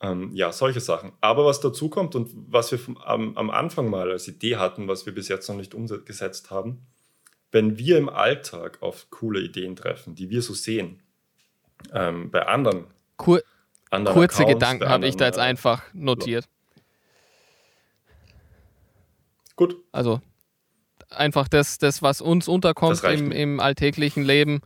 [0.00, 1.12] Ähm, ja, solche Sachen.
[1.20, 4.86] Aber was dazu kommt und was wir vom, am, am Anfang mal als Idee hatten,
[4.86, 6.86] was wir bis jetzt noch nicht umgesetzt haben,
[7.50, 11.02] wenn wir im Alltag auf coole Ideen treffen, die wir so sehen,
[11.92, 13.42] ähm, bei anderen, Kur
[13.90, 16.48] anderen kurze Accounts, Gedanken habe ich da jetzt äh, einfach notiert.
[19.56, 19.76] Gut.
[19.90, 20.20] Also
[21.10, 24.60] einfach das, das was uns unterkommt im, im, alltäglichen Leben.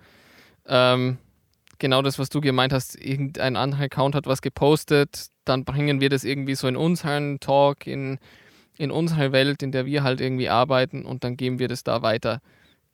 [0.67, 1.19] Ähm,
[1.79, 6.09] genau das, was du gemeint hast, irgendein anderer Account hat was gepostet, dann bringen wir
[6.09, 8.19] das irgendwie so in unseren Talk, in,
[8.79, 12.03] in unsere Welt, in der wir halt irgendwie arbeiten und dann geben wir das da
[12.03, 12.41] weiter.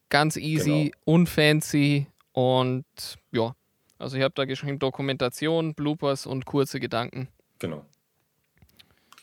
[0.09, 0.97] Ganz easy, genau.
[1.05, 2.85] unfancy und
[3.31, 3.55] ja.
[3.99, 7.29] Also ich habe da geschrieben Dokumentation, Bloopers und kurze Gedanken.
[7.59, 7.85] Genau.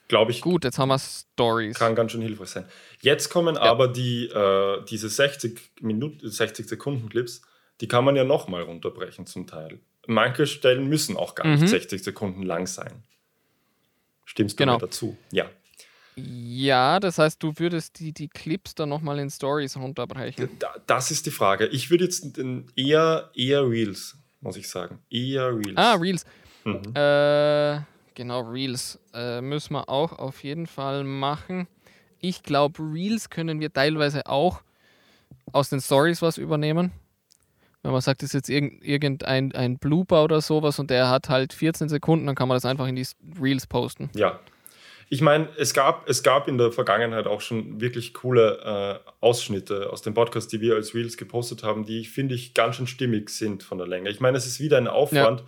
[0.08, 0.41] Glaube ich.
[0.41, 1.79] Gut, jetzt haben wir Stories.
[1.79, 2.65] Kann ganz schön hilfreich sein.
[3.01, 3.62] Jetzt kommen ja.
[3.62, 7.41] aber die, äh, diese 60 Minuten, 60 Sekunden Clips,
[7.81, 9.79] die kann man ja nochmal runterbrechen zum Teil.
[10.07, 11.67] Manche Stellen müssen auch gar nicht mhm.
[11.67, 13.03] 60 Sekunden lang sein.
[14.25, 14.73] Stimmst du genau.
[14.73, 15.17] mir dazu?
[15.31, 15.49] Ja.
[16.15, 20.49] Ja, das heißt, du würdest die, die Clips dann nochmal in Stories runterbrechen.
[20.88, 21.67] das ist die Frage.
[21.67, 22.39] Ich würde jetzt
[22.75, 24.99] eher, eher Reels, muss ich sagen.
[25.09, 25.75] Eher Reels.
[25.75, 26.25] Ah, Reels.
[26.63, 26.95] Mhm.
[26.95, 27.81] Äh,
[28.13, 31.67] genau, Reels äh, müssen wir auch auf jeden Fall machen.
[32.19, 34.61] Ich glaube, Reels können wir teilweise auch
[35.51, 36.91] aus den Stories was übernehmen.
[37.86, 41.54] Wenn man sagt, das ist jetzt irgendein ein Blooper oder sowas und der hat halt
[41.54, 43.06] 14 Sekunden, dann kann man das einfach in die
[43.39, 44.10] Reels posten.
[44.15, 44.39] Ja,
[45.08, 49.91] ich meine, es gab, es gab in der Vergangenheit auch schon wirklich coole äh, Ausschnitte
[49.93, 53.30] aus dem Podcast, die wir als Reels gepostet haben, die, finde ich, ganz schön stimmig
[53.30, 54.10] sind von der Länge.
[54.10, 55.41] Ich meine, es ist wieder ein Aufwand.
[55.41, 55.45] Ja.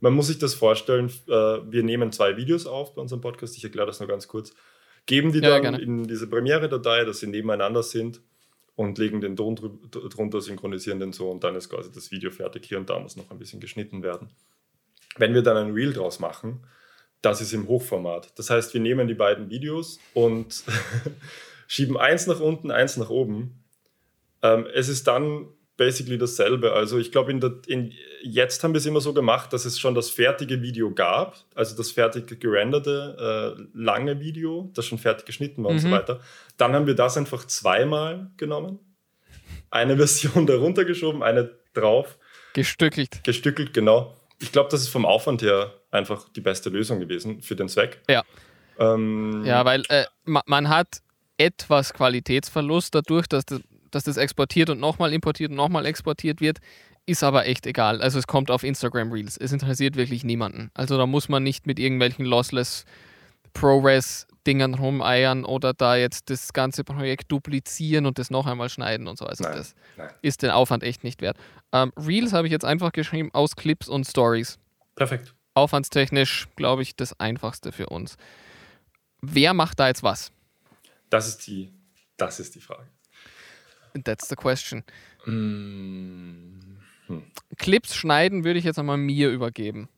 [0.00, 3.64] Man muss sich das vorstellen, äh, wir nehmen zwei Videos auf bei unserem Podcast, ich
[3.64, 4.52] erkläre das nur ganz kurz,
[5.06, 5.80] geben die ja, dann gerne.
[5.80, 8.20] in diese Premiere-Datei, dass sie nebeneinander sind
[8.78, 12.64] und legen den Ton drunter, synchronisieren den so und dann ist quasi das Video fertig.
[12.64, 14.30] Hier und da muss noch ein bisschen geschnitten werden.
[15.16, 16.60] Wenn wir dann ein Reel draus machen,
[17.20, 18.38] das ist im Hochformat.
[18.38, 20.62] Das heißt, wir nehmen die beiden Videos und
[21.66, 23.64] schieben eins nach unten, eins nach oben.
[24.42, 26.72] Ähm, es ist dann basically dasselbe.
[26.72, 29.94] Also ich glaube, in in, jetzt haben wir es immer so gemacht, dass es schon
[29.94, 35.64] das fertige Video gab, also das fertig gerenderte äh, lange Video, das schon fertig geschnitten
[35.64, 35.76] war mhm.
[35.76, 35.92] und so mhm.
[35.92, 36.20] weiter.
[36.58, 38.78] Dann haben wir das einfach zweimal genommen,
[39.70, 42.18] eine Version darunter geschoben, eine drauf.
[42.52, 43.24] Gestückelt.
[43.24, 44.14] Gestückelt, genau.
[44.40, 48.02] Ich glaube, das ist vom Aufwand her einfach die beste Lösung gewesen für den Zweck.
[48.08, 48.24] Ja.
[48.78, 51.02] Ähm, ja, weil äh, man hat
[51.36, 53.60] etwas Qualitätsverlust dadurch, dass das,
[53.90, 56.58] dass das exportiert und nochmal importiert und nochmal exportiert wird,
[57.06, 58.02] ist aber echt egal.
[58.02, 59.36] Also es kommt auf Instagram Reels.
[59.36, 60.70] Es interessiert wirklich niemanden.
[60.74, 62.84] Also da muss man nicht mit irgendwelchen Lossless
[63.54, 69.06] ProRes Dingern rumeiern oder da jetzt das ganze Projekt duplizieren und das noch einmal schneiden
[69.06, 69.26] und so.
[69.26, 70.10] Also nein, das nein.
[70.22, 71.36] ist den Aufwand echt nicht wert.
[71.72, 74.58] Ähm, Reels habe ich jetzt einfach geschrieben aus Clips und Stories.
[74.94, 75.34] Perfekt.
[75.52, 78.16] Aufwandstechnisch, glaube ich, das einfachste für uns.
[79.20, 80.32] Wer macht da jetzt was?
[81.10, 81.72] Das ist die,
[82.16, 82.88] das ist die Frage.
[84.04, 84.84] That's the question.
[85.26, 87.22] Mm, hm.
[87.58, 89.88] Clips schneiden würde ich jetzt einmal mir übergeben.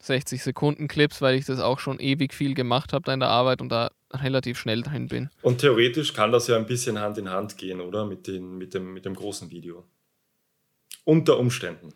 [0.00, 3.30] 60 Sekunden Clips, weil ich das auch schon ewig viel gemacht habe da in der
[3.30, 5.28] Arbeit und da relativ schnell drin bin.
[5.42, 8.06] Und theoretisch kann das ja ein bisschen Hand in Hand gehen, oder?
[8.06, 9.84] Mit, den, mit, dem, mit dem großen Video.
[11.04, 11.92] Unter Umständen.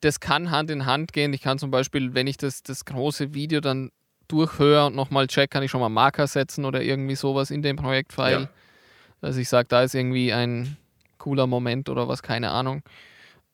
[0.00, 1.32] Das kann Hand in Hand gehen.
[1.32, 3.90] Ich kann zum Beispiel, wenn ich das, das große Video dann
[4.28, 7.76] durchhöre und nochmal check, kann ich schon mal Marker setzen oder irgendwie sowas in dem
[7.76, 8.42] Projektfile.
[8.42, 8.50] Ja.
[9.24, 10.76] Dass ich sage, da ist irgendwie ein
[11.16, 12.82] cooler Moment oder was, keine Ahnung.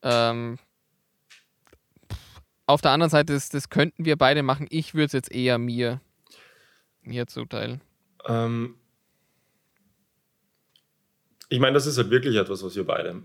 [0.01, 0.59] Ähm,
[2.65, 4.67] auf der anderen Seite, das, das könnten wir beide machen.
[4.69, 6.01] Ich würde es jetzt eher mir,
[7.03, 7.79] mir zuteilen.
[8.27, 8.75] Ähm,
[11.47, 13.23] ich meine, das ist halt wirklich etwas, was wir beide mh,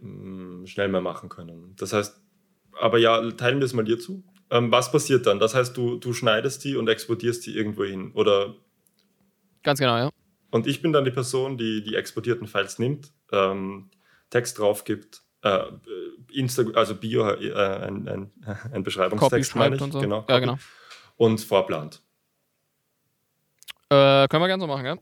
[0.62, 1.74] mm, schnell mehr machen können.
[1.76, 2.22] Das heißt,
[2.80, 4.22] aber ja, teilen wir es mal dir zu.
[4.50, 5.40] Ähm, was passiert dann?
[5.40, 8.54] Das heißt, du, du schneidest die und exportierst die irgendwo hin, oder?
[9.64, 10.10] Ganz genau, ja.
[10.56, 13.90] Und ich bin dann die Person, die die exportierten Files nimmt, ähm,
[14.30, 15.64] Text drauf gibt, äh,
[16.32, 18.32] Insta also Bio, äh, ein, ein,
[18.72, 19.82] ein Beschreibungstext, meine ich.
[19.82, 20.00] Und so.
[20.00, 20.58] genau, ja, genau.
[21.16, 22.00] Und vorplant.
[23.90, 24.96] Äh, können wir gerne so machen, ja.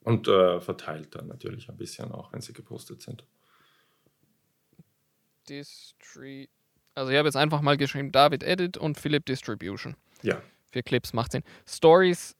[0.00, 3.26] Und äh, verteilt dann natürlich ein bisschen auch, wenn sie gepostet sind.
[5.48, 6.50] Distri
[6.94, 9.96] also ich habe jetzt einfach mal geschrieben David Edit und Philipp Distribution.
[10.22, 10.42] Ja.
[10.74, 11.44] Für Clips macht Sinn.
[11.68, 12.34] Stories,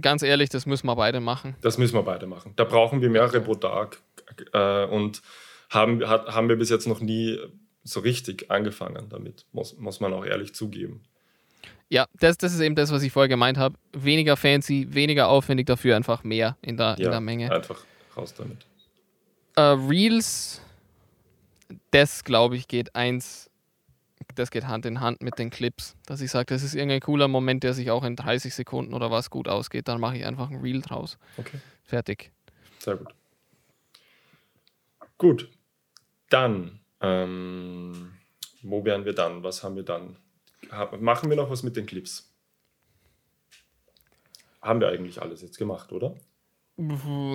[0.00, 1.56] ganz ehrlich, das müssen wir beide machen.
[1.60, 2.54] Das müssen wir beide machen.
[2.56, 3.98] Da brauchen wir mehrere pro Tag
[4.54, 5.20] äh, und
[5.68, 7.38] haben, hat, haben wir bis jetzt noch nie
[7.82, 11.02] so richtig angefangen damit, muss, muss man auch ehrlich zugeben.
[11.90, 13.76] Ja, das, das ist eben das, was ich vorher gemeint habe.
[13.92, 17.52] Weniger fancy, weniger aufwendig, dafür einfach mehr in der, ja, in der Menge.
[17.52, 17.84] Einfach
[18.16, 18.64] raus damit.
[19.54, 20.62] Äh, Reels
[21.90, 23.50] das, glaube ich, geht eins,
[24.34, 25.96] das geht Hand in Hand mit den Clips.
[26.06, 29.10] Dass ich sage, das ist irgendein cooler Moment, der sich auch in 30 Sekunden oder
[29.10, 31.18] was gut ausgeht, dann mache ich einfach ein Reel draus.
[31.36, 31.58] Okay.
[31.84, 32.32] Fertig.
[32.78, 33.14] Sehr gut.
[35.18, 35.50] Gut.
[36.28, 38.12] Dann, ähm,
[38.62, 39.42] wo wären wir dann?
[39.42, 40.16] Was haben wir dann?
[40.98, 42.32] machen wir noch was mit den Clips?
[44.62, 46.14] Haben wir eigentlich alles jetzt gemacht, oder?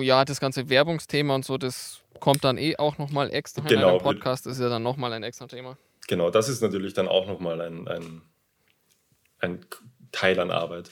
[0.02, 3.80] Ja, das ganze Werbungsthema und so, das kommt dann eh auch nochmal extra genau.
[3.80, 5.78] in einem Podcast, das ist ja dann nochmal ein extra Thema.
[6.08, 8.22] Genau, das ist natürlich dann auch nochmal ein, ein,
[9.38, 9.64] ein
[10.12, 10.90] Teil an Arbeit.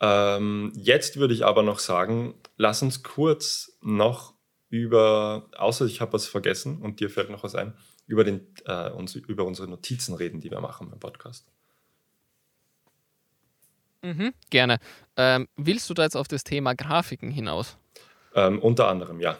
[0.00, 4.34] Ähm, jetzt würde ich aber noch sagen, lass uns kurz noch
[4.70, 7.74] über, außer ich habe was vergessen und dir fällt noch was ein,
[8.06, 11.46] über, den, äh, uns, über unsere Notizen reden, die wir machen beim Podcast.
[14.02, 14.78] Mhm, gerne.
[15.16, 17.76] Ähm, willst du da jetzt auf das Thema Grafiken hinaus?
[18.34, 19.38] Ähm, unter anderem, ja.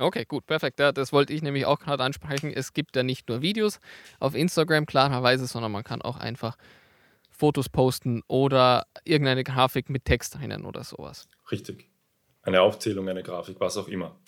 [0.00, 0.80] Okay, gut, perfekt.
[0.80, 2.50] Ja, das wollte ich nämlich auch gerade ansprechen.
[2.52, 3.80] Es gibt ja nicht nur Videos
[4.18, 6.56] auf Instagram, klarerweise, sondern man kann auch einfach
[7.30, 11.28] Fotos posten oder irgendeine Grafik mit Text drinnen oder sowas.
[11.50, 11.90] Richtig.
[12.42, 14.18] Eine Aufzählung, eine Grafik, was auch immer.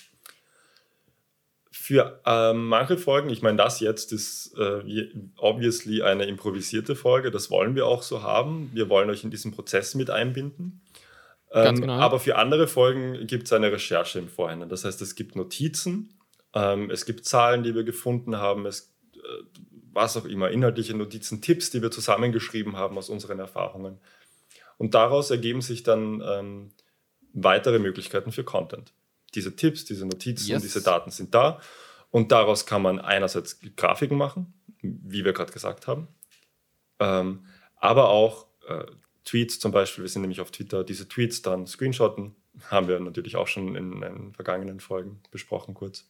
[1.71, 5.09] Für ähm, manche Folgen, ich meine, das jetzt ist äh,
[5.39, 8.71] obviously eine improvisierte Folge, das wollen wir auch so haben.
[8.75, 10.82] Wir wollen euch in diesen Prozess mit einbinden.
[11.53, 11.95] Ähm, genau.
[11.95, 14.69] Aber für andere Folgen gibt es eine Recherche im Vorhinein.
[14.69, 16.19] Das heißt, es gibt Notizen,
[16.55, 19.19] ähm, es gibt Zahlen, die wir gefunden haben, es, äh,
[19.93, 23.99] was auch immer, inhaltliche Notizen, Tipps, die wir zusammengeschrieben haben aus unseren Erfahrungen.
[24.79, 26.73] Und daraus ergeben sich dann ähm,
[27.33, 28.93] weitere Möglichkeiten für Content
[29.35, 30.63] diese Tipps, diese Notizen, yes.
[30.63, 31.61] diese Daten sind da.
[32.11, 36.09] Und daraus kann man einerseits Grafiken machen, wie wir gerade gesagt haben,
[36.99, 38.85] ähm, aber auch äh,
[39.25, 40.05] Tweets zum Beispiel.
[40.05, 42.35] Wir sind nämlich auf Twitter, diese Tweets dann screenshotten.
[42.71, 46.09] Haben wir natürlich auch schon in, in vergangenen Folgen besprochen, kurz.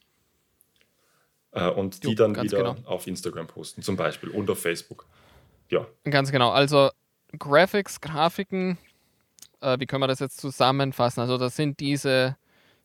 [1.53, 2.77] Äh, und die jo, dann wieder genau.
[2.89, 5.07] auf Instagram posten, zum Beispiel, und auf Facebook.
[5.69, 5.87] Ja.
[6.05, 6.51] Ganz genau.
[6.51, 6.91] Also
[7.39, 8.79] Graphics, Grafiken,
[9.63, 11.21] äh, wie können wir das jetzt zusammenfassen?
[11.21, 12.37] Also, das sind diese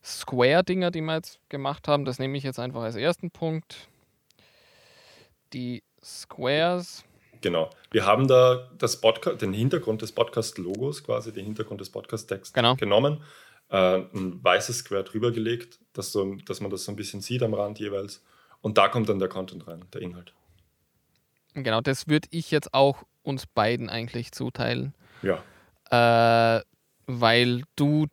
[0.04, 2.06] Square-Dinger, die wir jetzt gemacht haben.
[2.06, 3.88] Das nehme ich jetzt einfach als ersten Punkt.
[5.54, 7.04] Die Squares.
[7.42, 7.70] Genau.
[7.92, 12.76] Wir haben da das Podcast, den Hintergrund des Podcast-Logos, quasi den Hintergrund des Podcast-Texts genau.
[12.76, 13.22] genommen,
[13.70, 17.44] äh, ein weißes Square drüber gelegt, dass, so, dass man das so ein bisschen sieht
[17.44, 18.24] am Rand jeweils.
[18.62, 20.34] Und da kommt dann der Content rein, der Inhalt.
[21.54, 24.94] Genau, das würde ich jetzt auch uns beiden eigentlich zuteilen.
[25.22, 25.42] Ja.
[25.90, 26.64] Äh,
[27.08, 28.08] weil du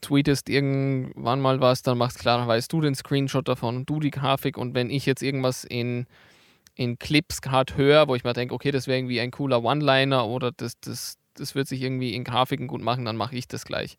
[0.00, 4.58] tweetest irgendwann mal was, dann machst klar, weißt du den Screenshot davon du die Grafik
[4.58, 6.06] und wenn ich jetzt irgendwas in,
[6.74, 10.26] in Clips gerade höre, wo ich mir denke, okay, das wäre irgendwie ein cooler One-Liner
[10.26, 13.64] oder das, das, das wird sich irgendwie in Grafiken gut machen, dann mache ich das
[13.64, 13.96] gleich.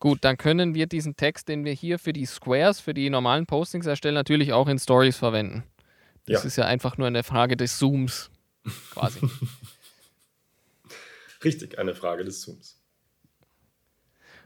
[0.00, 3.46] Gut, dann können wir diesen Text, den wir hier für die Squares, für die normalen
[3.46, 5.62] Postings erstellen, natürlich auch in Stories verwenden.
[6.26, 6.46] Das ja.
[6.48, 8.30] ist ja einfach nur eine Frage des Zooms,
[8.90, 9.20] quasi.
[11.44, 12.80] Richtig, eine Frage des Zooms.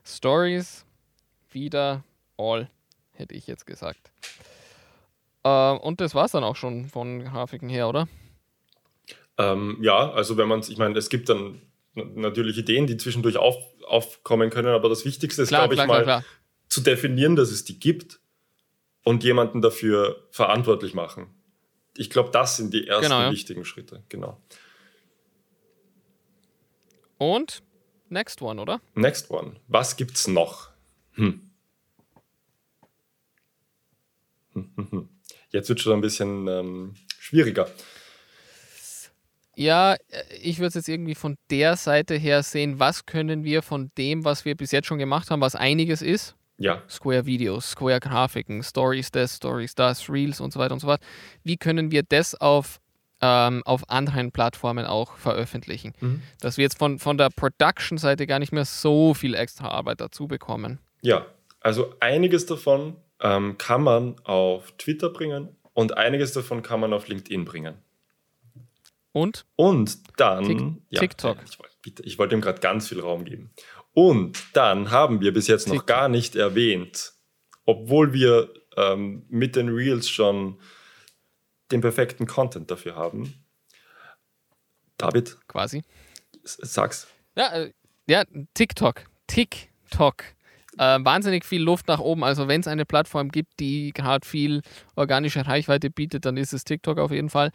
[0.04, 0.84] Stories,
[1.50, 2.04] wieder
[2.36, 2.70] all,
[3.18, 4.10] hätte ich jetzt gesagt.
[5.44, 8.08] Äh, und das war es dann auch schon von Grafiken her, oder?
[9.38, 11.62] Ähm, ja, also wenn man es, ich meine, es gibt dann
[11.94, 16.02] natürlich Ideen, die zwischendurch auf, aufkommen können, aber das Wichtigste ist, glaube ich, klar, mal
[16.02, 16.24] klar.
[16.68, 18.20] zu definieren, dass es die gibt
[19.04, 21.28] und jemanden dafür verantwortlich machen.
[21.96, 23.30] Ich glaube, das sind die ersten genau, ja.
[23.30, 24.40] wichtigen Schritte, genau.
[27.18, 27.62] Und
[28.08, 28.80] next one, oder?
[28.94, 29.56] Next one.
[29.68, 30.70] Was gibt's noch?
[31.12, 31.45] Hm.
[35.50, 37.68] Jetzt wird schon ein bisschen ähm, schwieriger.
[39.54, 39.96] Ja,
[40.42, 44.24] ich würde es jetzt irgendwie von der Seite her sehen, was können wir von dem,
[44.24, 46.36] was wir bis jetzt schon gemacht haben, was einiges ist.
[46.58, 46.82] Ja.
[46.88, 51.00] Square Videos, Square Grafiken, Stories das, Stories das, Reels und so weiter und so fort.
[51.42, 52.80] Wie können wir das auf
[53.20, 55.94] ähm, auf anderen Plattformen auch veröffentlichen.
[56.00, 56.22] Mhm.
[56.40, 60.26] Dass wir jetzt von, von der Production-Seite gar nicht mehr so viel extra Arbeit dazu
[60.28, 60.80] bekommen.
[61.02, 61.26] Ja,
[61.60, 67.08] also einiges davon ähm, kann man auf Twitter bringen und einiges davon kann man auf
[67.08, 67.76] LinkedIn bringen.
[69.12, 69.46] Und?
[69.56, 70.44] Und dann.
[70.44, 71.38] Tick, ja, TikTok.
[71.44, 73.50] Ich, bitte, ich wollte ihm gerade ganz viel Raum geben.
[73.92, 75.78] Und dann haben wir bis jetzt TikTok.
[75.78, 77.14] noch gar nicht erwähnt,
[77.64, 80.60] obwohl wir ähm, mit den Reels schon
[81.72, 83.46] den perfekten Content dafür haben.
[84.98, 85.38] David?
[85.48, 85.82] Quasi.
[86.44, 87.06] Sag's.
[87.36, 87.72] Ja, äh,
[88.06, 88.24] ja
[88.54, 89.04] TikTok.
[89.26, 90.24] TikTok.
[90.78, 92.22] Äh, wahnsinnig viel Luft nach oben.
[92.22, 94.62] Also wenn es eine Plattform gibt, die gerade viel
[94.94, 97.50] organische Reichweite bietet, dann ist es TikTok auf jeden Fall.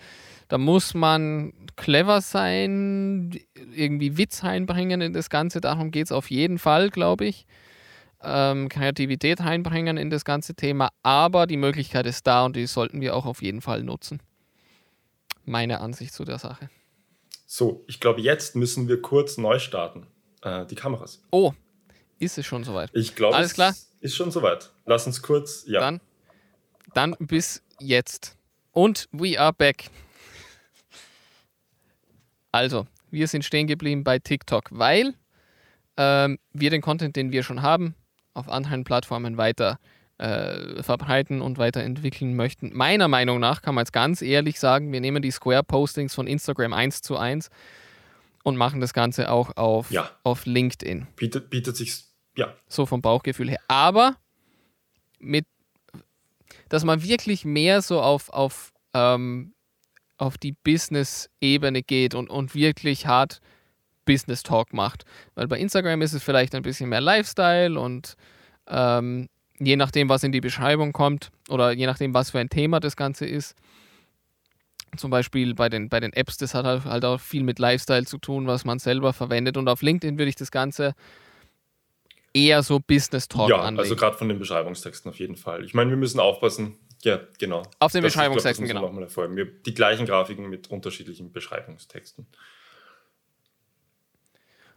[0.47, 3.39] Da muss man clever sein,
[3.75, 5.62] irgendwie Witz einbringen in das Ganze.
[5.62, 7.45] Darum geht es auf jeden Fall, glaube ich
[8.23, 13.01] ähm, Kreativität einbringen in das ganze Thema, aber die Möglichkeit ist da und die sollten
[13.01, 14.21] wir auch auf jeden Fall nutzen.
[15.45, 16.69] Meine Ansicht zu der Sache.
[17.45, 20.07] So, ich glaube, jetzt müssen wir kurz neu starten.
[20.41, 21.21] Äh, die Kameras.
[21.31, 21.53] Oh,
[22.21, 22.89] ist es schon soweit?
[22.93, 23.75] Ich glaube, Alles klar?
[23.99, 24.69] ist schon soweit.
[24.86, 25.79] Lass uns kurz, ja.
[25.79, 26.01] Dann,
[26.93, 28.38] dann bis jetzt.
[28.71, 29.86] Und we are back.
[32.51, 35.13] Also, wir sind stehen geblieben bei TikTok, weil
[35.97, 37.95] ähm, wir den Content, den wir schon haben,
[38.34, 39.79] auf anderen Plattformen weiter
[40.17, 42.71] äh, verbreiten und weiterentwickeln möchten.
[42.73, 46.73] Meiner Meinung nach kann man jetzt ganz ehrlich sagen, wir nehmen die Square-Postings von Instagram
[46.73, 47.49] 1 zu 1
[48.43, 50.10] und machen das Ganze auch auf, ja.
[50.23, 51.07] auf LinkedIn.
[51.15, 52.03] Bietet, bietet sich,
[52.41, 52.56] ja.
[52.67, 53.60] So vom Bauchgefühl her.
[53.67, 54.15] Aber
[55.19, 55.45] mit,
[56.69, 59.54] dass man wirklich mehr so auf, auf, ähm,
[60.17, 63.41] auf die Business-Ebene geht und, und wirklich hart
[64.06, 65.04] Business Talk macht.
[65.36, 68.15] Weil bei Instagram ist es vielleicht ein bisschen mehr Lifestyle und
[68.67, 69.27] ähm,
[69.60, 72.95] je nachdem, was in die Beschreibung kommt oder je nachdem, was für ein Thema das
[72.95, 73.56] Ganze ist.
[74.97, 78.06] Zum Beispiel bei den, bei den Apps, das hat halt, halt auch viel mit Lifestyle
[78.06, 79.56] zu tun, was man selber verwendet.
[79.56, 80.95] Und auf LinkedIn würde ich das Ganze
[82.34, 83.80] eher so Business Talk ja, anlegen.
[83.80, 85.63] also gerade von den Beschreibungstexten auf jeden Fall.
[85.65, 86.78] Ich meine, wir müssen aufpassen.
[87.04, 87.63] Ja, genau.
[87.80, 89.02] Auf den das Beschreibungstexten, glaub, genau.
[89.02, 89.36] Nochmal.
[89.36, 92.28] Wir, die gleichen Grafiken mit unterschiedlichen Beschreibungstexten.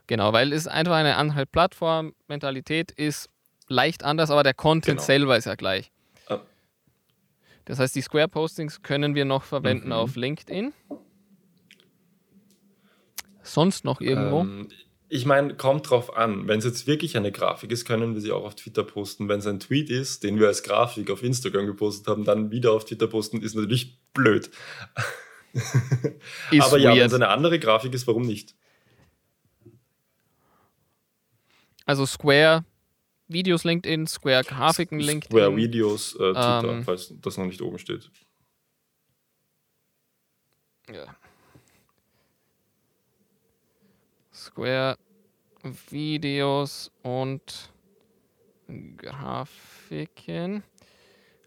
[0.06, 3.30] Genau, weil es einfach eine andere Plattform, Mentalität ist
[3.68, 5.02] leicht anders, aber der Content genau.
[5.02, 5.90] selber ist ja gleich.
[6.26, 6.40] Ah.
[7.64, 9.92] Das heißt, die Square-Postings können wir noch verwenden mhm.
[9.92, 10.72] auf LinkedIn.
[13.42, 14.40] Sonst noch irgendwo?
[14.40, 14.68] Ähm,
[15.14, 16.48] ich meine, kommt drauf an.
[16.48, 19.28] Wenn es jetzt wirklich eine Grafik ist, können wir sie auch auf Twitter posten.
[19.28, 22.72] Wenn es ein Tweet ist, den wir als Grafik auf Instagram gepostet haben, dann wieder
[22.72, 24.50] auf Twitter posten, ist natürlich blöd.
[26.50, 28.56] Ist Aber ja, wenn es eine andere Grafik ist, warum nicht?
[31.86, 32.64] Also Square
[33.28, 35.30] Videos LinkedIn, Square Grafiken LinkedIn.
[35.30, 38.10] Square Videos äh, Twitter, ähm, falls das noch nicht oben steht.
[40.92, 41.14] Ja.
[44.32, 44.98] Square
[45.90, 47.72] Videos und
[48.96, 50.62] Grafiken.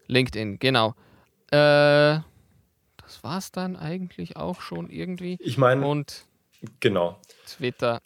[0.06, 0.94] LinkedIn, genau.
[1.50, 2.20] Äh,
[3.08, 5.36] das war es dann eigentlich auch schon irgendwie.
[5.40, 6.26] Ich meine, und
[6.80, 7.20] genau.
[7.46, 8.00] Twitter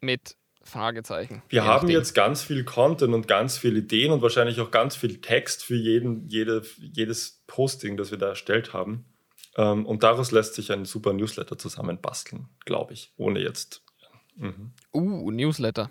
[0.00, 1.42] mit Fragezeichen.
[1.48, 5.20] Wir haben jetzt ganz viel Content und ganz viele Ideen und wahrscheinlich auch ganz viel
[5.20, 9.04] Text für jeden, jede, jedes Posting, das wir da erstellt haben.
[9.56, 13.84] Ähm, und daraus lässt sich ein super Newsletter zusammenbasteln, glaube ich, ohne jetzt.
[14.36, 14.72] Mhm.
[14.92, 15.90] Uh, Newsletter.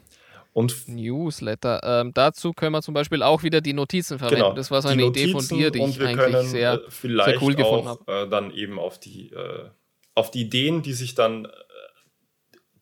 [0.53, 1.81] Und Newsletter.
[1.83, 4.43] Ähm, dazu können wir zum Beispiel auch wieder die Notizen verwenden.
[4.43, 7.55] Genau, das war so eine Idee von dir, die ich eigentlich sehr, äh, sehr cool
[7.55, 8.11] gefunden habe.
[8.11, 9.69] Äh, dann eben auf die, äh,
[10.13, 11.49] auf die Ideen, die sich dann äh,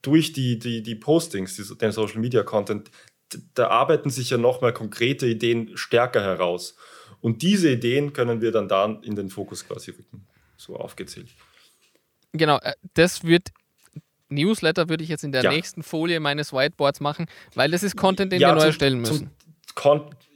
[0.02, 2.90] durch die, die, die Postings, die, den Social Media Content,
[3.54, 6.76] da arbeiten sich ja nochmal konkrete Ideen stärker heraus.
[7.22, 10.26] Und diese Ideen können wir dann da in den Fokus quasi rücken.
[10.58, 11.28] So aufgezählt.
[12.32, 13.48] Genau, äh, das wird
[14.34, 15.50] Newsletter würde ich jetzt in der ja.
[15.50, 19.30] nächsten Folie meines Whiteboards machen, weil das ist Content, den ja, wir neu erstellen müssen.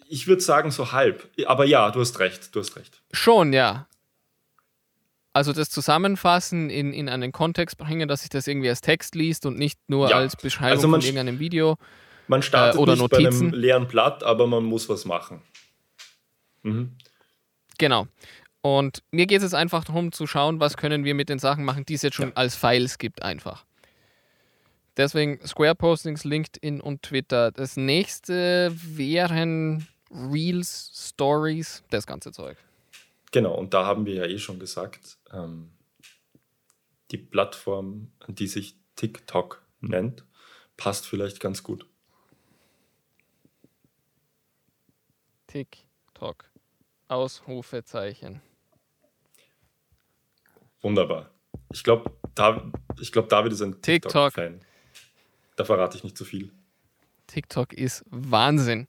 [0.08, 3.02] ich würde sagen so halb, aber ja, du hast recht, du hast recht.
[3.12, 3.86] Schon, ja.
[5.32, 9.44] Also das Zusammenfassen in, in einen Kontext bringen, dass sich das irgendwie als Text liest
[9.44, 10.16] und nicht nur ja.
[10.16, 11.76] als Beschreibung also von irgendeinem Video.
[12.26, 13.50] Man startet äh, oder nicht Notizen.
[13.50, 15.42] bei einem leeren Blatt, aber man muss was machen.
[16.62, 16.96] Mhm.
[17.76, 18.06] Genau.
[18.62, 21.84] Und mir geht es einfach darum zu schauen, was können wir mit den Sachen machen,
[21.84, 22.34] die es jetzt schon ja.
[22.34, 23.64] als Files gibt einfach.
[24.96, 27.52] Deswegen Square Postings, LinkedIn und Twitter.
[27.52, 32.56] Das nächste wären Reels, Stories, das ganze Zeug.
[33.32, 35.70] Genau, und da haben wir ja eh schon gesagt, ähm,
[37.10, 40.24] die Plattform, die sich TikTok nennt,
[40.76, 41.86] passt vielleicht ganz gut.
[45.46, 46.44] TikTok.
[47.08, 48.40] Ausrufezeichen.
[50.80, 51.30] Wunderbar.
[51.72, 52.70] Ich glaube, da,
[53.12, 54.60] glaub, David ist ein TikTok-Fan.
[54.60, 54.75] TikTok.
[55.56, 56.52] Da verrate ich nicht zu viel.
[57.26, 58.86] TikTok ist Wahnsinn.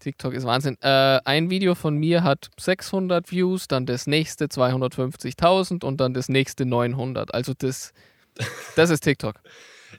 [0.00, 0.76] TikTok ist Wahnsinn.
[0.80, 6.28] Äh, ein Video von mir hat 600 Views, dann das nächste 250.000 und dann das
[6.28, 7.32] nächste 900.
[7.34, 7.92] Also das,
[8.76, 9.36] das ist TikTok.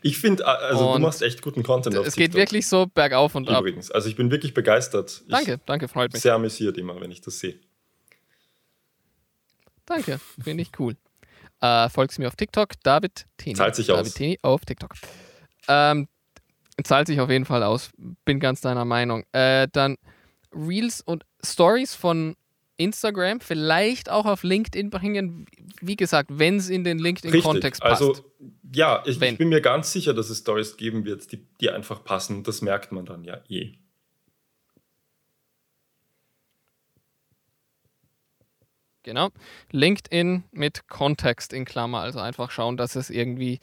[0.02, 2.32] Ich finde, also und du machst echt guten Content auf Es TikTok.
[2.34, 3.58] geht wirklich so bergauf und Übrigens.
[3.58, 3.62] ab.
[3.62, 5.24] Übrigens, also ich bin wirklich begeistert.
[5.28, 6.22] Danke, ich danke, freut mich.
[6.22, 7.60] Sehr amüsiert immer, wenn ich das sehe.
[9.86, 10.96] Danke, finde ich cool.
[11.60, 13.56] Äh, folgst mir auf TikTok, David Teni.
[13.56, 14.14] Zahlt sich David aus.
[14.14, 14.92] Teni auf TikTok.
[15.68, 16.08] Ähm,
[16.84, 17.92] zahlt sich auf jeden Fall aus.
[18.26, 19.24] Bin ganz deiner Meinung.
[19.32, 19.98] Äh, dann
[20.54, 22.36] Reels und Stories von
[22.78, 25.46] Instagram, vielleicht auch auf LinkedIn bringen.
[25.82, 28.02] Wie gesagt, wenn es in den LinkedIn-Kontext passt.
[28.02, 28.26] Also,
[28.74, 32.04] ja, ich, ich, bin mir ganz sicher, dass es Stories geben wird, die, die einfach
[32.04, 32.44] passen.
[32.44, 33.74] Das merkt man dann ja eh.
[39.04, 39.30] Genau.
[39.72, 42.00] LinkedIn mit Kontext in Klammer.
[42.00, 43.60] Also einfach schauen, dass es irgendwie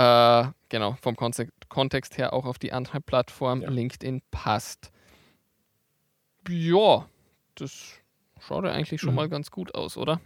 [0.00, 3.70] äh, genau, vom Kontext her auch auf die andere Plattform ja.
[3.70, 4.90] LinkedIn passt.
[6.48, 7.06] Ja,
[7.54, 7.98] das
[8.40, 9.16] schaut ja eigentlich schon mhm.
[9.16, 10.20] mal ganz gut aus, oder?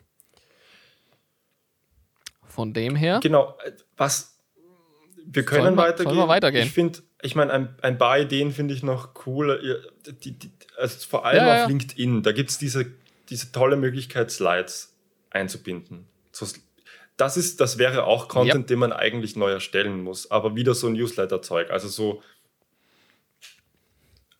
[2.46, 3.18] Von dem her.
[3.20, 4.38] Genau, äh, was
[5.26, 6.16] wir können sollen weitergehen.
[6.16, 6.66] Wir weitergehen?
[6.66, 9.92] Ich finde, ich meine, ein, ein, paar Ideen finde ich noch cool.
[10.22, 11.66] Die, die, also vor allem ja, auf ja.
[11.66, 12.92] LinkedIn, da gibt es diese,
[13.28, 14.94] diese tolle Möglichkeit, Slides
[15.30, 16.06] einzubinden.
[16.30, 16.46] So
[17.16, 18.74] das ist, das wäre auch Content, ja.
[18.74, 21.70] den man eigentlich neu erstellen muss, aber wieder so ein Newsletter-Zeug.
[21.70, 22.22] Also so,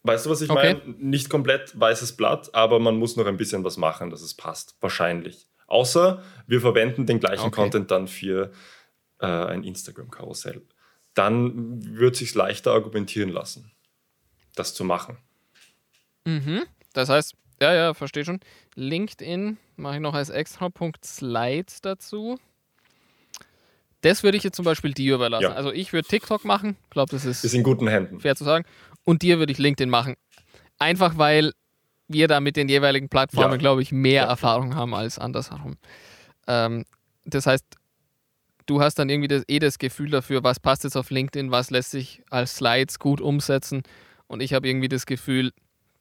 [0.03, 0.75] weißt du, was ich okay.
[0.75, 0.95] meine?
[0.99, 4.77] Nicht komplett weißes Blatt, aber man muss noch ein bisschen was machen, dass es passt.
[4.81, 5.47] Wahrscheinlich.
[5.67, 7.63] Außer wir verwenden den gleichen okay.
[7.63, 8.53] Content dann für
[9.21, 10.63] äh, ein Instagram-Karussell.
[11.15, 13.71] Dann wird es sich leichter argumentieren lassen,
[14.57, 15.19] das zu machen.
[16.25, 16.65] Mhm.
[16.93, 18.41] Das heißt, ja, ja, verstehe schon.
[18.75, 22.39] LinkedIn mache ich noch als extra Punkt Slides dazu.
[24.05, 25.45] Das würde ich jetzt zum Beispiel dir überlassen.
[25.45, 25.53] Ja.
[25.55, 26.77] Also ich würde TikTok machen.
[26.85, 28.21] Ich glaube, das ist, ist in guten Händen.
[28.21, 28.67] Fair zu sagen.
[29.03, 30.15] Und dir würde ich LinkedIn machen.
[30.79, 31.53] Einfach weil
[32.07, 33.57] wir da mit den jeweiligen Plattformen, ja.
[33.57, 34.29] glaube ich, mehr ja.
[34.29, 35.79] Erfahrung haben als andersherum.
[36.47, 36.85] Ähm,
[37.25, 37.65] das heißt,
[38.67, 41.71] du hast dann irgendwie das, eh das Gefühl dafür, was passt jetzt auf LinkedIn, was
[41.71, 43.85] lässt sich als Slides gut umsetzen.
[44.27, 45.51] Und ich habe irgendwie das Gefühl,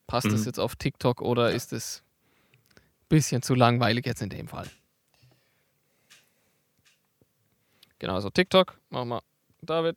[0.08, 0.32] passt mhm.
[0.32, 2.04] das jetzt auf TikTok oder ist es
[2.76, 4.68] ein bisschen zu langweilig jetzt in dem Fall?
[8.04, 9.24] Genau, also TikTok, machen wir
[9.62, 9.96] David.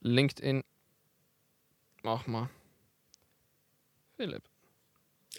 [0.00, 0.62] LinkedIn,
[2.04, 2.50] machen wir
[4.16, 4.44] Philipp.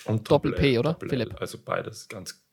[0.03, 0.91] Und Doppel, P, oder?
[0.91, 1.39] Doppel Philipp.
[1.39, 2.43] also beides ganz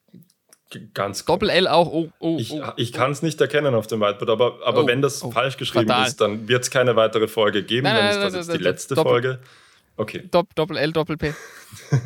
[0.93, 1.91] ganz Doppel L auch.
[1.91, 4.87] Oh, oh, ich, oh, ich kann es nicht erkennen auf dem Whiteboard, aber, aber oh,
[4.87, 6.07] wenn das oh, falsch geschrieben fatal.
[6.07, 7.83] ist, dann wird es keine weitere Folge geben.
[7.83, 9.39] Nein, dann ist das jetzt die letzte Doppel, Folge.
[9.97, 10.29] Okay.
[10.31, 11.33] Doppel L, Doppel P.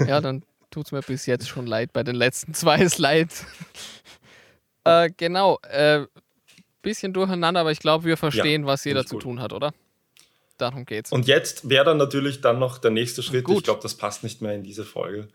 [0.08, 0.42] ja, dann
[0.72, 3.46] tut es mir bis jetzt schon leid bei den letzten zwei Slides.
[4.84, 5.60] Äh, genau.
[5.64, 6.06] Äh,
[6.82, 9.74] bisschen durcheinander, aber ich glaube, wir verstehen, ja, was jeder zu tun hat, oder?
[10.58, 11.12] Darum geht's.
[11.12, 13.58] Und jetzt wäre dann natürlich dann noch der nächste Schritt, Gut.
[13.58, 15.30] ich glaube, das passt nicht mehr in diese Folge,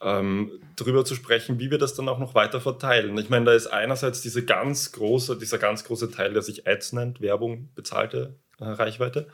[0.00, 3.16] ähm, darüber zu sprechen, wie wir das dann auch noch weiter verteilen.
[3.18, 6.92] Ich meine, da ist einerseits diese ganz große, dieser ganz große Teil, der sich Ads
[6.92, 9.28] nennt, Werbung, bezahlte äh, Reichweite.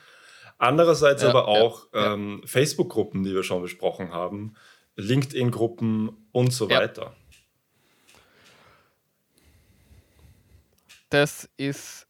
[0.58, 4.54] Andererseits ja, aber auch ja, ähm, Facebook-Gruppen, die wir schon besprochen haben,
[4.96, 7.14] LinkedIn-Gruppen und so weiter.
[11.10, 12.06] Das ist,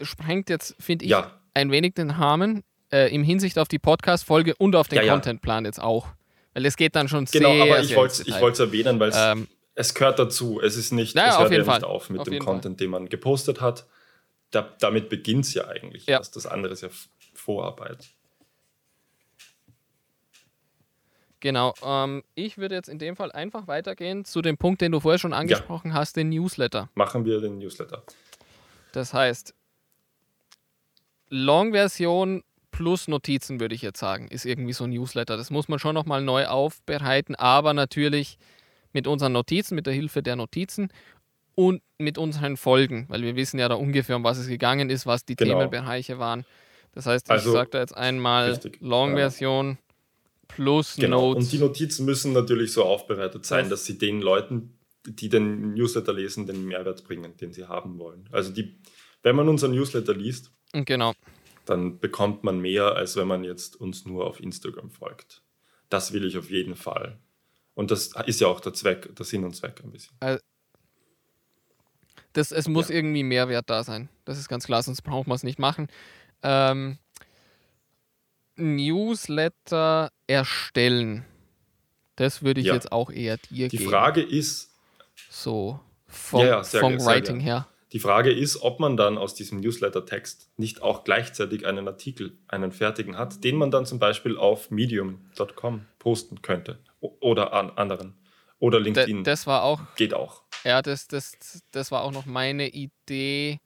[0.00, 1.14] sprengt jetzt, finde ich,
[1.54, 5.80] ein wenig den Rahmen äh, im Hinsicht auf die Podcast-Folge und auf den Contentplan jetzt
[5.80, 6.08] auch.
[6.54, 7.64] Weil es geht dann schon genau, sehr.
[7.64, 10.60] Genau, aber ich wollte es erwähnen, weil ähm, es gehört dazu.
[10.60, 12.84] Es ist nicht, naja, es hört ja nicht auf mit auf dem Content, Fall.
[12.84, 13.86] den man gepostet hat.
[14.50, 16.06] Da, damit beginnt es ja eigentlich.
[16.06, 16.18] Ja.
[16.18, 16.88] Das andere ist ja
[17.34, 18.08] Vorarbeit.
[21.38, 21.72] Genau.
[21.82, 25.18] Ähm, ich würde jetzt in dem Fall einfach weitergehen zu dem Punkt, den du vorher
[25.18, 25.94] schon angesprochen ja.
[25.94, 26.90] hast, den Newsletter.
[26.94, 28.02] Machen wir den Newsletter.
[28.92, 29.54] Das heißt,
[31.28, 35.36] Long-Version plus Notizen, würde ich jetzt sagen, ist irgendwie so ein Newsletter.
[35.36, 38.38] Das muss man schon nochmal neu aufbereiten, aber natürlich
[38.92, 40.88] mit unseren Notizen, mit der Hilfe der Notizen
[41.54, 45.06] und mit unseren Folgen, weil wir wissen ja da ungefähr, um was es gegangen ist,
[45.06, 45.58] was die genau.
[45.58, 46.44] Themenbereiche waren.
[46.92, 49.78] Das heißt, ich also, sage da jetzt einmal Long-Version
[50.48, 51.28] plus genau.
[51.28, 51.44] Notes.
[51.44, 54.74] Und die Notizen müssen natürlich so aufbereitet sein, dass sie den Leuten,
[55.06, 58.28] die den Newsletter lesen, den Mehrwert bringen, den sie haben wollen.
[58.32, 58.80] Also die,
[59.22, 61.14] wenn man unseren Newsletter liest, genau
[61.70, 65.42] dann bekommt man mehr, als wenn man jetzt uns nur auf Instagram folgt.
[65.88, 67.18] Das will ich auf jeden Fall.
[67.74, 70.16] Und das ist ja auch der Zweck, der Sinn und Zweck ein bisschen.
[70.20, 70.40] Also,
[72.32, 72.96] das, es muss ja.
[72.96, 74.08] irgendwie Mehrwert da sein.
[74.24, 75.88] Das ist ganz klar, sonst braucht man es nicht machen.
[76.42, 76.98] Ähm,
[78.56, 81.24] Newsletter erstellen.
[82.16, 82.74] Das würde ich ja.
[82.74, 83.84] jetzt auch eher dir Die geben.
[83.84, 84.69] Die Frage ist.
[85.32, 85.78] So,
[86.08, 87.68] vom, ja, vom Writing her.
[87.92, 92.72] Die Frage ist, ob man dann aus diesem Newsletter-Text nicht auch gleichzeitig einen Artikel, einen
[92.72, 98.14] fertigen hat, den man dann zum Beispiel auf medium.com posten könnte oder an anderen
[98.58, 99.24] oder LinkedIn.
[99.24, 99.80] das war auch.
[99.96, 100.42] Geht auch.
[100.64, 101.32] Ja, das, das,
[101.70, 103.60] das war auch noch meine Idee.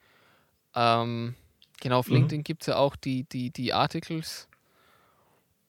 [0.74, 1.34] Ähm,
[1.80, 2.16] genau, auf mhm.
[2.16, 4.48] LinkedIn gibt es ja auch die, die, die Articles.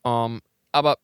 [0.04, 0.42] Ähm,
[0.74, 0.98] aber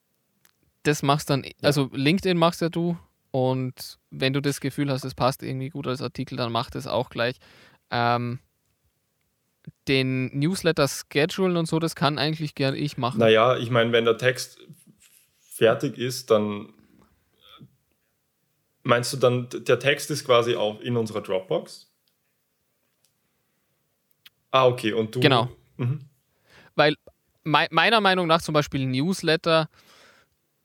[0.84, 2.98] das machst dann, also LinkedIn machst ja du
[3.32, 6.88] und wenn du das Gefühl hast, es passt irgendwie gut als Artikel, dann mach das
[6.88, 7.38] auch gleich.
[7.90, 8.40] Ähm,
[9.88, 13.20] den Newsletter schedulen und so, das kann eigentlich gern ich machen.
[13.20, 14.60] Naja, ich meine, wenn der Text
[15.40, 16.74] fertig ist, dann
[18.84, 21.92] meinst du dann, der Text ist quasi auch in unserer Dropbox?
[24.52, 25.20] Ah, okay, und du.
[25.22, 25.50] Genau.
[25.78, 26.02] Mhm.
[26.76, 26.96] Weil
[27.44, 29.70] me meiner Meinung nach zum Beispiel Newsletter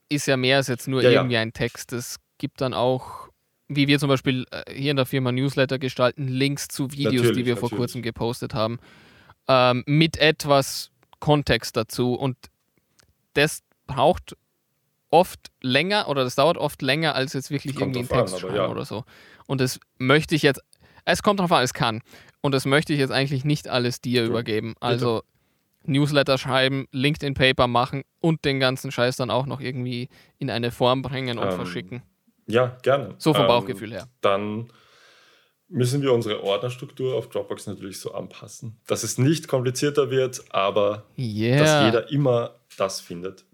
[0.08, 1.40] ist ja mehr als jetzt nur ja, irgendwie ja.
[1.40, 1.92] ein Text.
[1.92, 3.28] Das gibt dann auch,
[3.68, 7.36] wie wir zum Beispiel äh, hier in der Firma Newsletter gestalten, Links zu Videos, natürlich,
[7.36, 7.70] die wir natürlich.
[7.70, 8.78] vor kurzem gepostet haben,
[9.48, 12.14] ähm, mit etwas Kontext dazu.
[12.14, 12.36] Und
[13.34, 14.36] das braucht
[15.10, 18.56] oft länger oder das dauert oft länger, als jetzt wirklich irgendwie ein Text an, schreiben
[18.56, 18.68] ja.
[18.68, 19.04] oder so.
[19.46, 20.60] Und das möchte ich jetzt,
[21.04, 22.02] es kommt darauf an, es kann.
[22.40, 24.28] Und das möchte ich jetzt eigentlich nicht alles dir ja.
[24.28, 24.74] übergeben.
[24.80, 25.22] Also
[25.84, 30.08] Newsletter schreiben, LinkedIn-Paper machen und den ganzen Scheiß dann auch noch irgendwie
[30.38, 32.02] in eine Form bringen und ähm, verschicken.
[32.46, 33.14] Ja, gerne.
[33.18, 34.08] So vom ähm, Bauchgefühl her.
[34.20, 34.70] Dann
[35.68, 41.06] müssen wir unsere Ordnerstruktur auf Dropbox natürlich so anpassen, dass es nicht komplizierter wird, aber
[41.18, 41.58] yeah.
[41.58, 43.44] dass jeder immer das findet,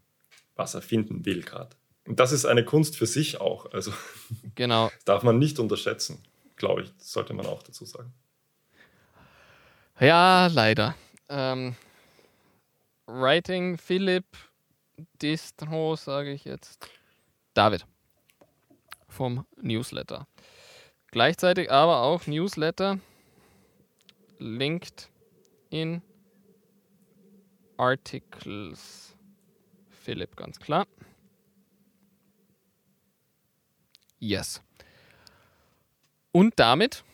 [0.56, 1.70] was er finden will gerade.
[2.06, 3.72] Und das ist eine Kunst für sich auch.
[3.72, 3.92] Also
[4.54, 4.90] genau.
[4.94, 6.22] das darf man nicht unterschätzen,
[6.56, 8.12] glaube ich, sollte man auch dazu sagen.
[10.00, 10.96] Ja, leider.
[11.28, 11.76] Ähm,
[13.06, 14.26] Writing Philipp
[15.20, 16.88] Distro, sage ich jetzt.
[17.54, 17.86] David
[19.12, 20.26] vom Newsletter.
[21.10, 22.98] Gleichzeitig aber auch Newsletter
[24.38, 25.10] linked
[25.70, 26.02] in
[27.76, 29.14] Articles.
[29.90, 30.86] Philipp, ganz klar.
[34.18, 34.62] Yes.
[36.32, 37.04] Und damit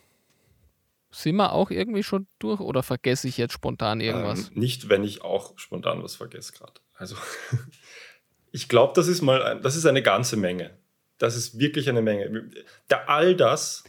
[1.10, 4.48] sind wir auch irgendwie schon durch oder vergesse ich jetzt spontan irgendwas?
[4.48, 6.74] Ähm, nicht, wenn ich auch spontan was vergesse gerade.
[6.94, 7.16] Also
[8.52, 10.78] ich glaube, das ist mal das ist eine ganze Menge.
[11.18, 12.50] Das ist wirklich eine Menge.
[12.86, 13.84] Da all das.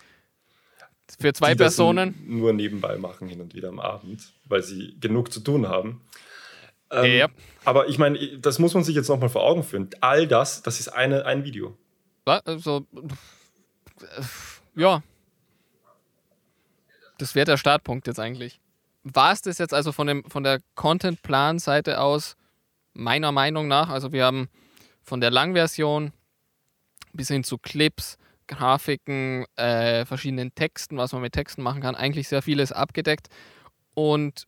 [1.20, 2.16] Für zwei Personen.
[2.26, 6.02] Nur nebenbei machen hin und wieder am Abend, weil sie genug zu tun haben.
[6.92, 7.28] Ähm, ja.
[7.66, 9.90] Aber ich meine, das muss man sich jetzt nochmal vor Augen führen.
[10.02, 11.78] All das, das ist eine, ein Video.
[12.26, 12.86] Also,
[14.76, 15.02] ja.
[17.18, 18.60] Das wäre der Startpunkt jetzt eigentlich.
[19.04, 22.38] War es das jetzt also von, dem, von der Content-Plan-Seite aus,
[22.94, 23.90] meiner Meinung nach?
[23.90, 24.50] Also, wir haben
[25.02, 26.12] von der Langversion
[27.14, 32.28] bis hin zu Clips, Grafiken, äh, verschiedenen Texten, was man mit Texten machen kann, eigentlich
[32.28, 33.28] sehr vieles abgedeckt.
[33.94, 34.46] Und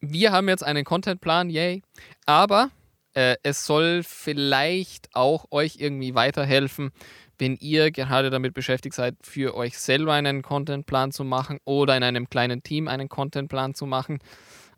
[0.00, 1.82] wir haben jetzt einen Contentplan, yay.
[2.26, 2.70] Aber
[3.14, 6.90] äh, es soll vielleicht auch euch irgendwie weiterhelfen,
[7.38, 12.02] wenn ihr gerade damit beschäftigt seid, für euch selber einen Contentplan zu machen oder in
[12.02, 14.20] einem kleinen Team einen Contentplan zu machen.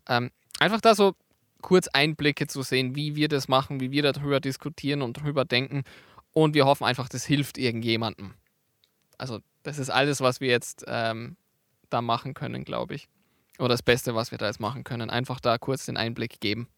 [0.08, 1.14] Ähm, einfach da so
[1.62, 5.82] kurz Einblicke zu sehen, wie wir das machen, wie wir darüber diskutieren und darüber denken.
[6.36, 8.34] Und wir hoffen einfach, das hilft irgendjemandem.
[9.16, 11.38] Also das ist alles, was wir jetzt ähm,
[11.88, 13.08] da machen können, glaube ich.
[13.58, 15.08] Oder das Beste, was wir da jetzt machen können.
[15.08, 16.68] Einfach da kurz den Einblick geben.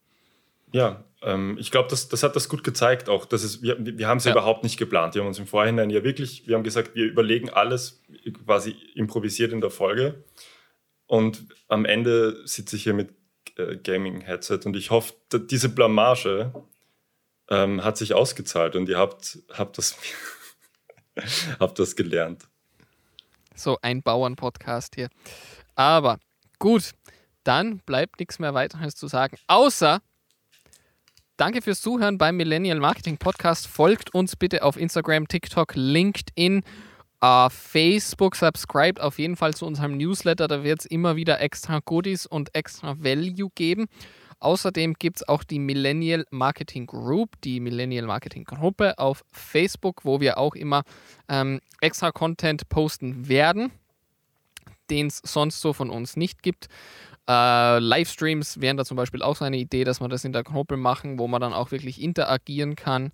[0.71, 3.27] Ja, ähm, ich glaube, das, das hat das gut gezeigt auch.
[3.27, 4.31] Dass es, wir wir haben es ja.
[4.31, 5.17] überhaupt nicht geplant.
[5.17, 8.01] Wir haben uns im Vorhinein ja wirklich, wir haben gesagt, wir überlegen alles
[8.45, 10.23] quasi improvisiert in der Folge.
[11.09, 13.11] Und am Ende sitze ich hier mit
[13.57, 15.15] äh, Gaming-Headset und ich hoffe,
[15.51, 16.53] diese Blamage
[17.51, 19.97] ähm, hat sich ausgezahlt und ihr habt, habt, das,
[21.61, 22.45] habt das gelernt.
[23.55, 25.09] So ein Bauern-Podcast hier.
[25.75, 26.19] Aber
[26.59, 26.93] gut,
[27.45, 30.01] dann bleibt nichts mehr weiteres zu sagen, außer
[31.39, 33.69] Danke fürs Zuhören beim Millennial Marketing Podcast.
[33.69, 36.65] Folgt uns bitte auf Instagram, TikTok, LinkedIn,
[37.23, 38.35] uh, Facebook.
[38.35, 40.49] Subscribt auf jeden Fall zu unserem Newsletter.
[40.49, 43.87] Da wird es immer wieder extra Goodies und extra Value geben.
[44.41, 50.20] Außerdem gibt es auch die Millennial Marketing Group, die Millennial Marketing Gruppe auf Facebook, wo
[50.20, 50.84] wir auch immer
[51.28, 53.72] ähm, extra Content posten werden,
[54.91, 56.68] den es sonst so von uns nicht gibt.
[57.28, 60.45] Äh, Livestreams wären da zum Beispiel auch so eine Idee, dass man das in der
[60.45, 63.11] Gruppe machen, wo man dann auch wirklich interagieren kann,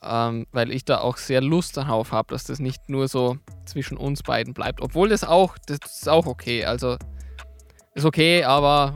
[0.00, 3.36] ähm, weil ich da auch sehr Lust darauf habe, dass das nicht nur so
[3.66, 4.80] zwischen uns beiden bleibt.
[4.80, 6.64] Obwohl das auch, das ist auch okay.
[6.64, 6.96] Also
[7.94, 8.94] ist okay, aber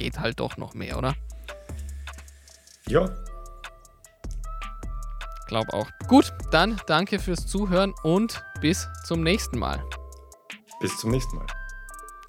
[0.00, 1.14] geht halt doch noch mehr, oder?
[2.88, 3.08] Ja.
[5.46, 5.88] Glaub auch.
[6.08, 9.84] Gut, dann danke fürs Zuhören und bis zum nächsten Mal.
[10.80, 11.46] Bis zum nächsten Mal.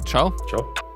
[0.06, 0.36] Ciao.
[0.50, 0.91] Ciao.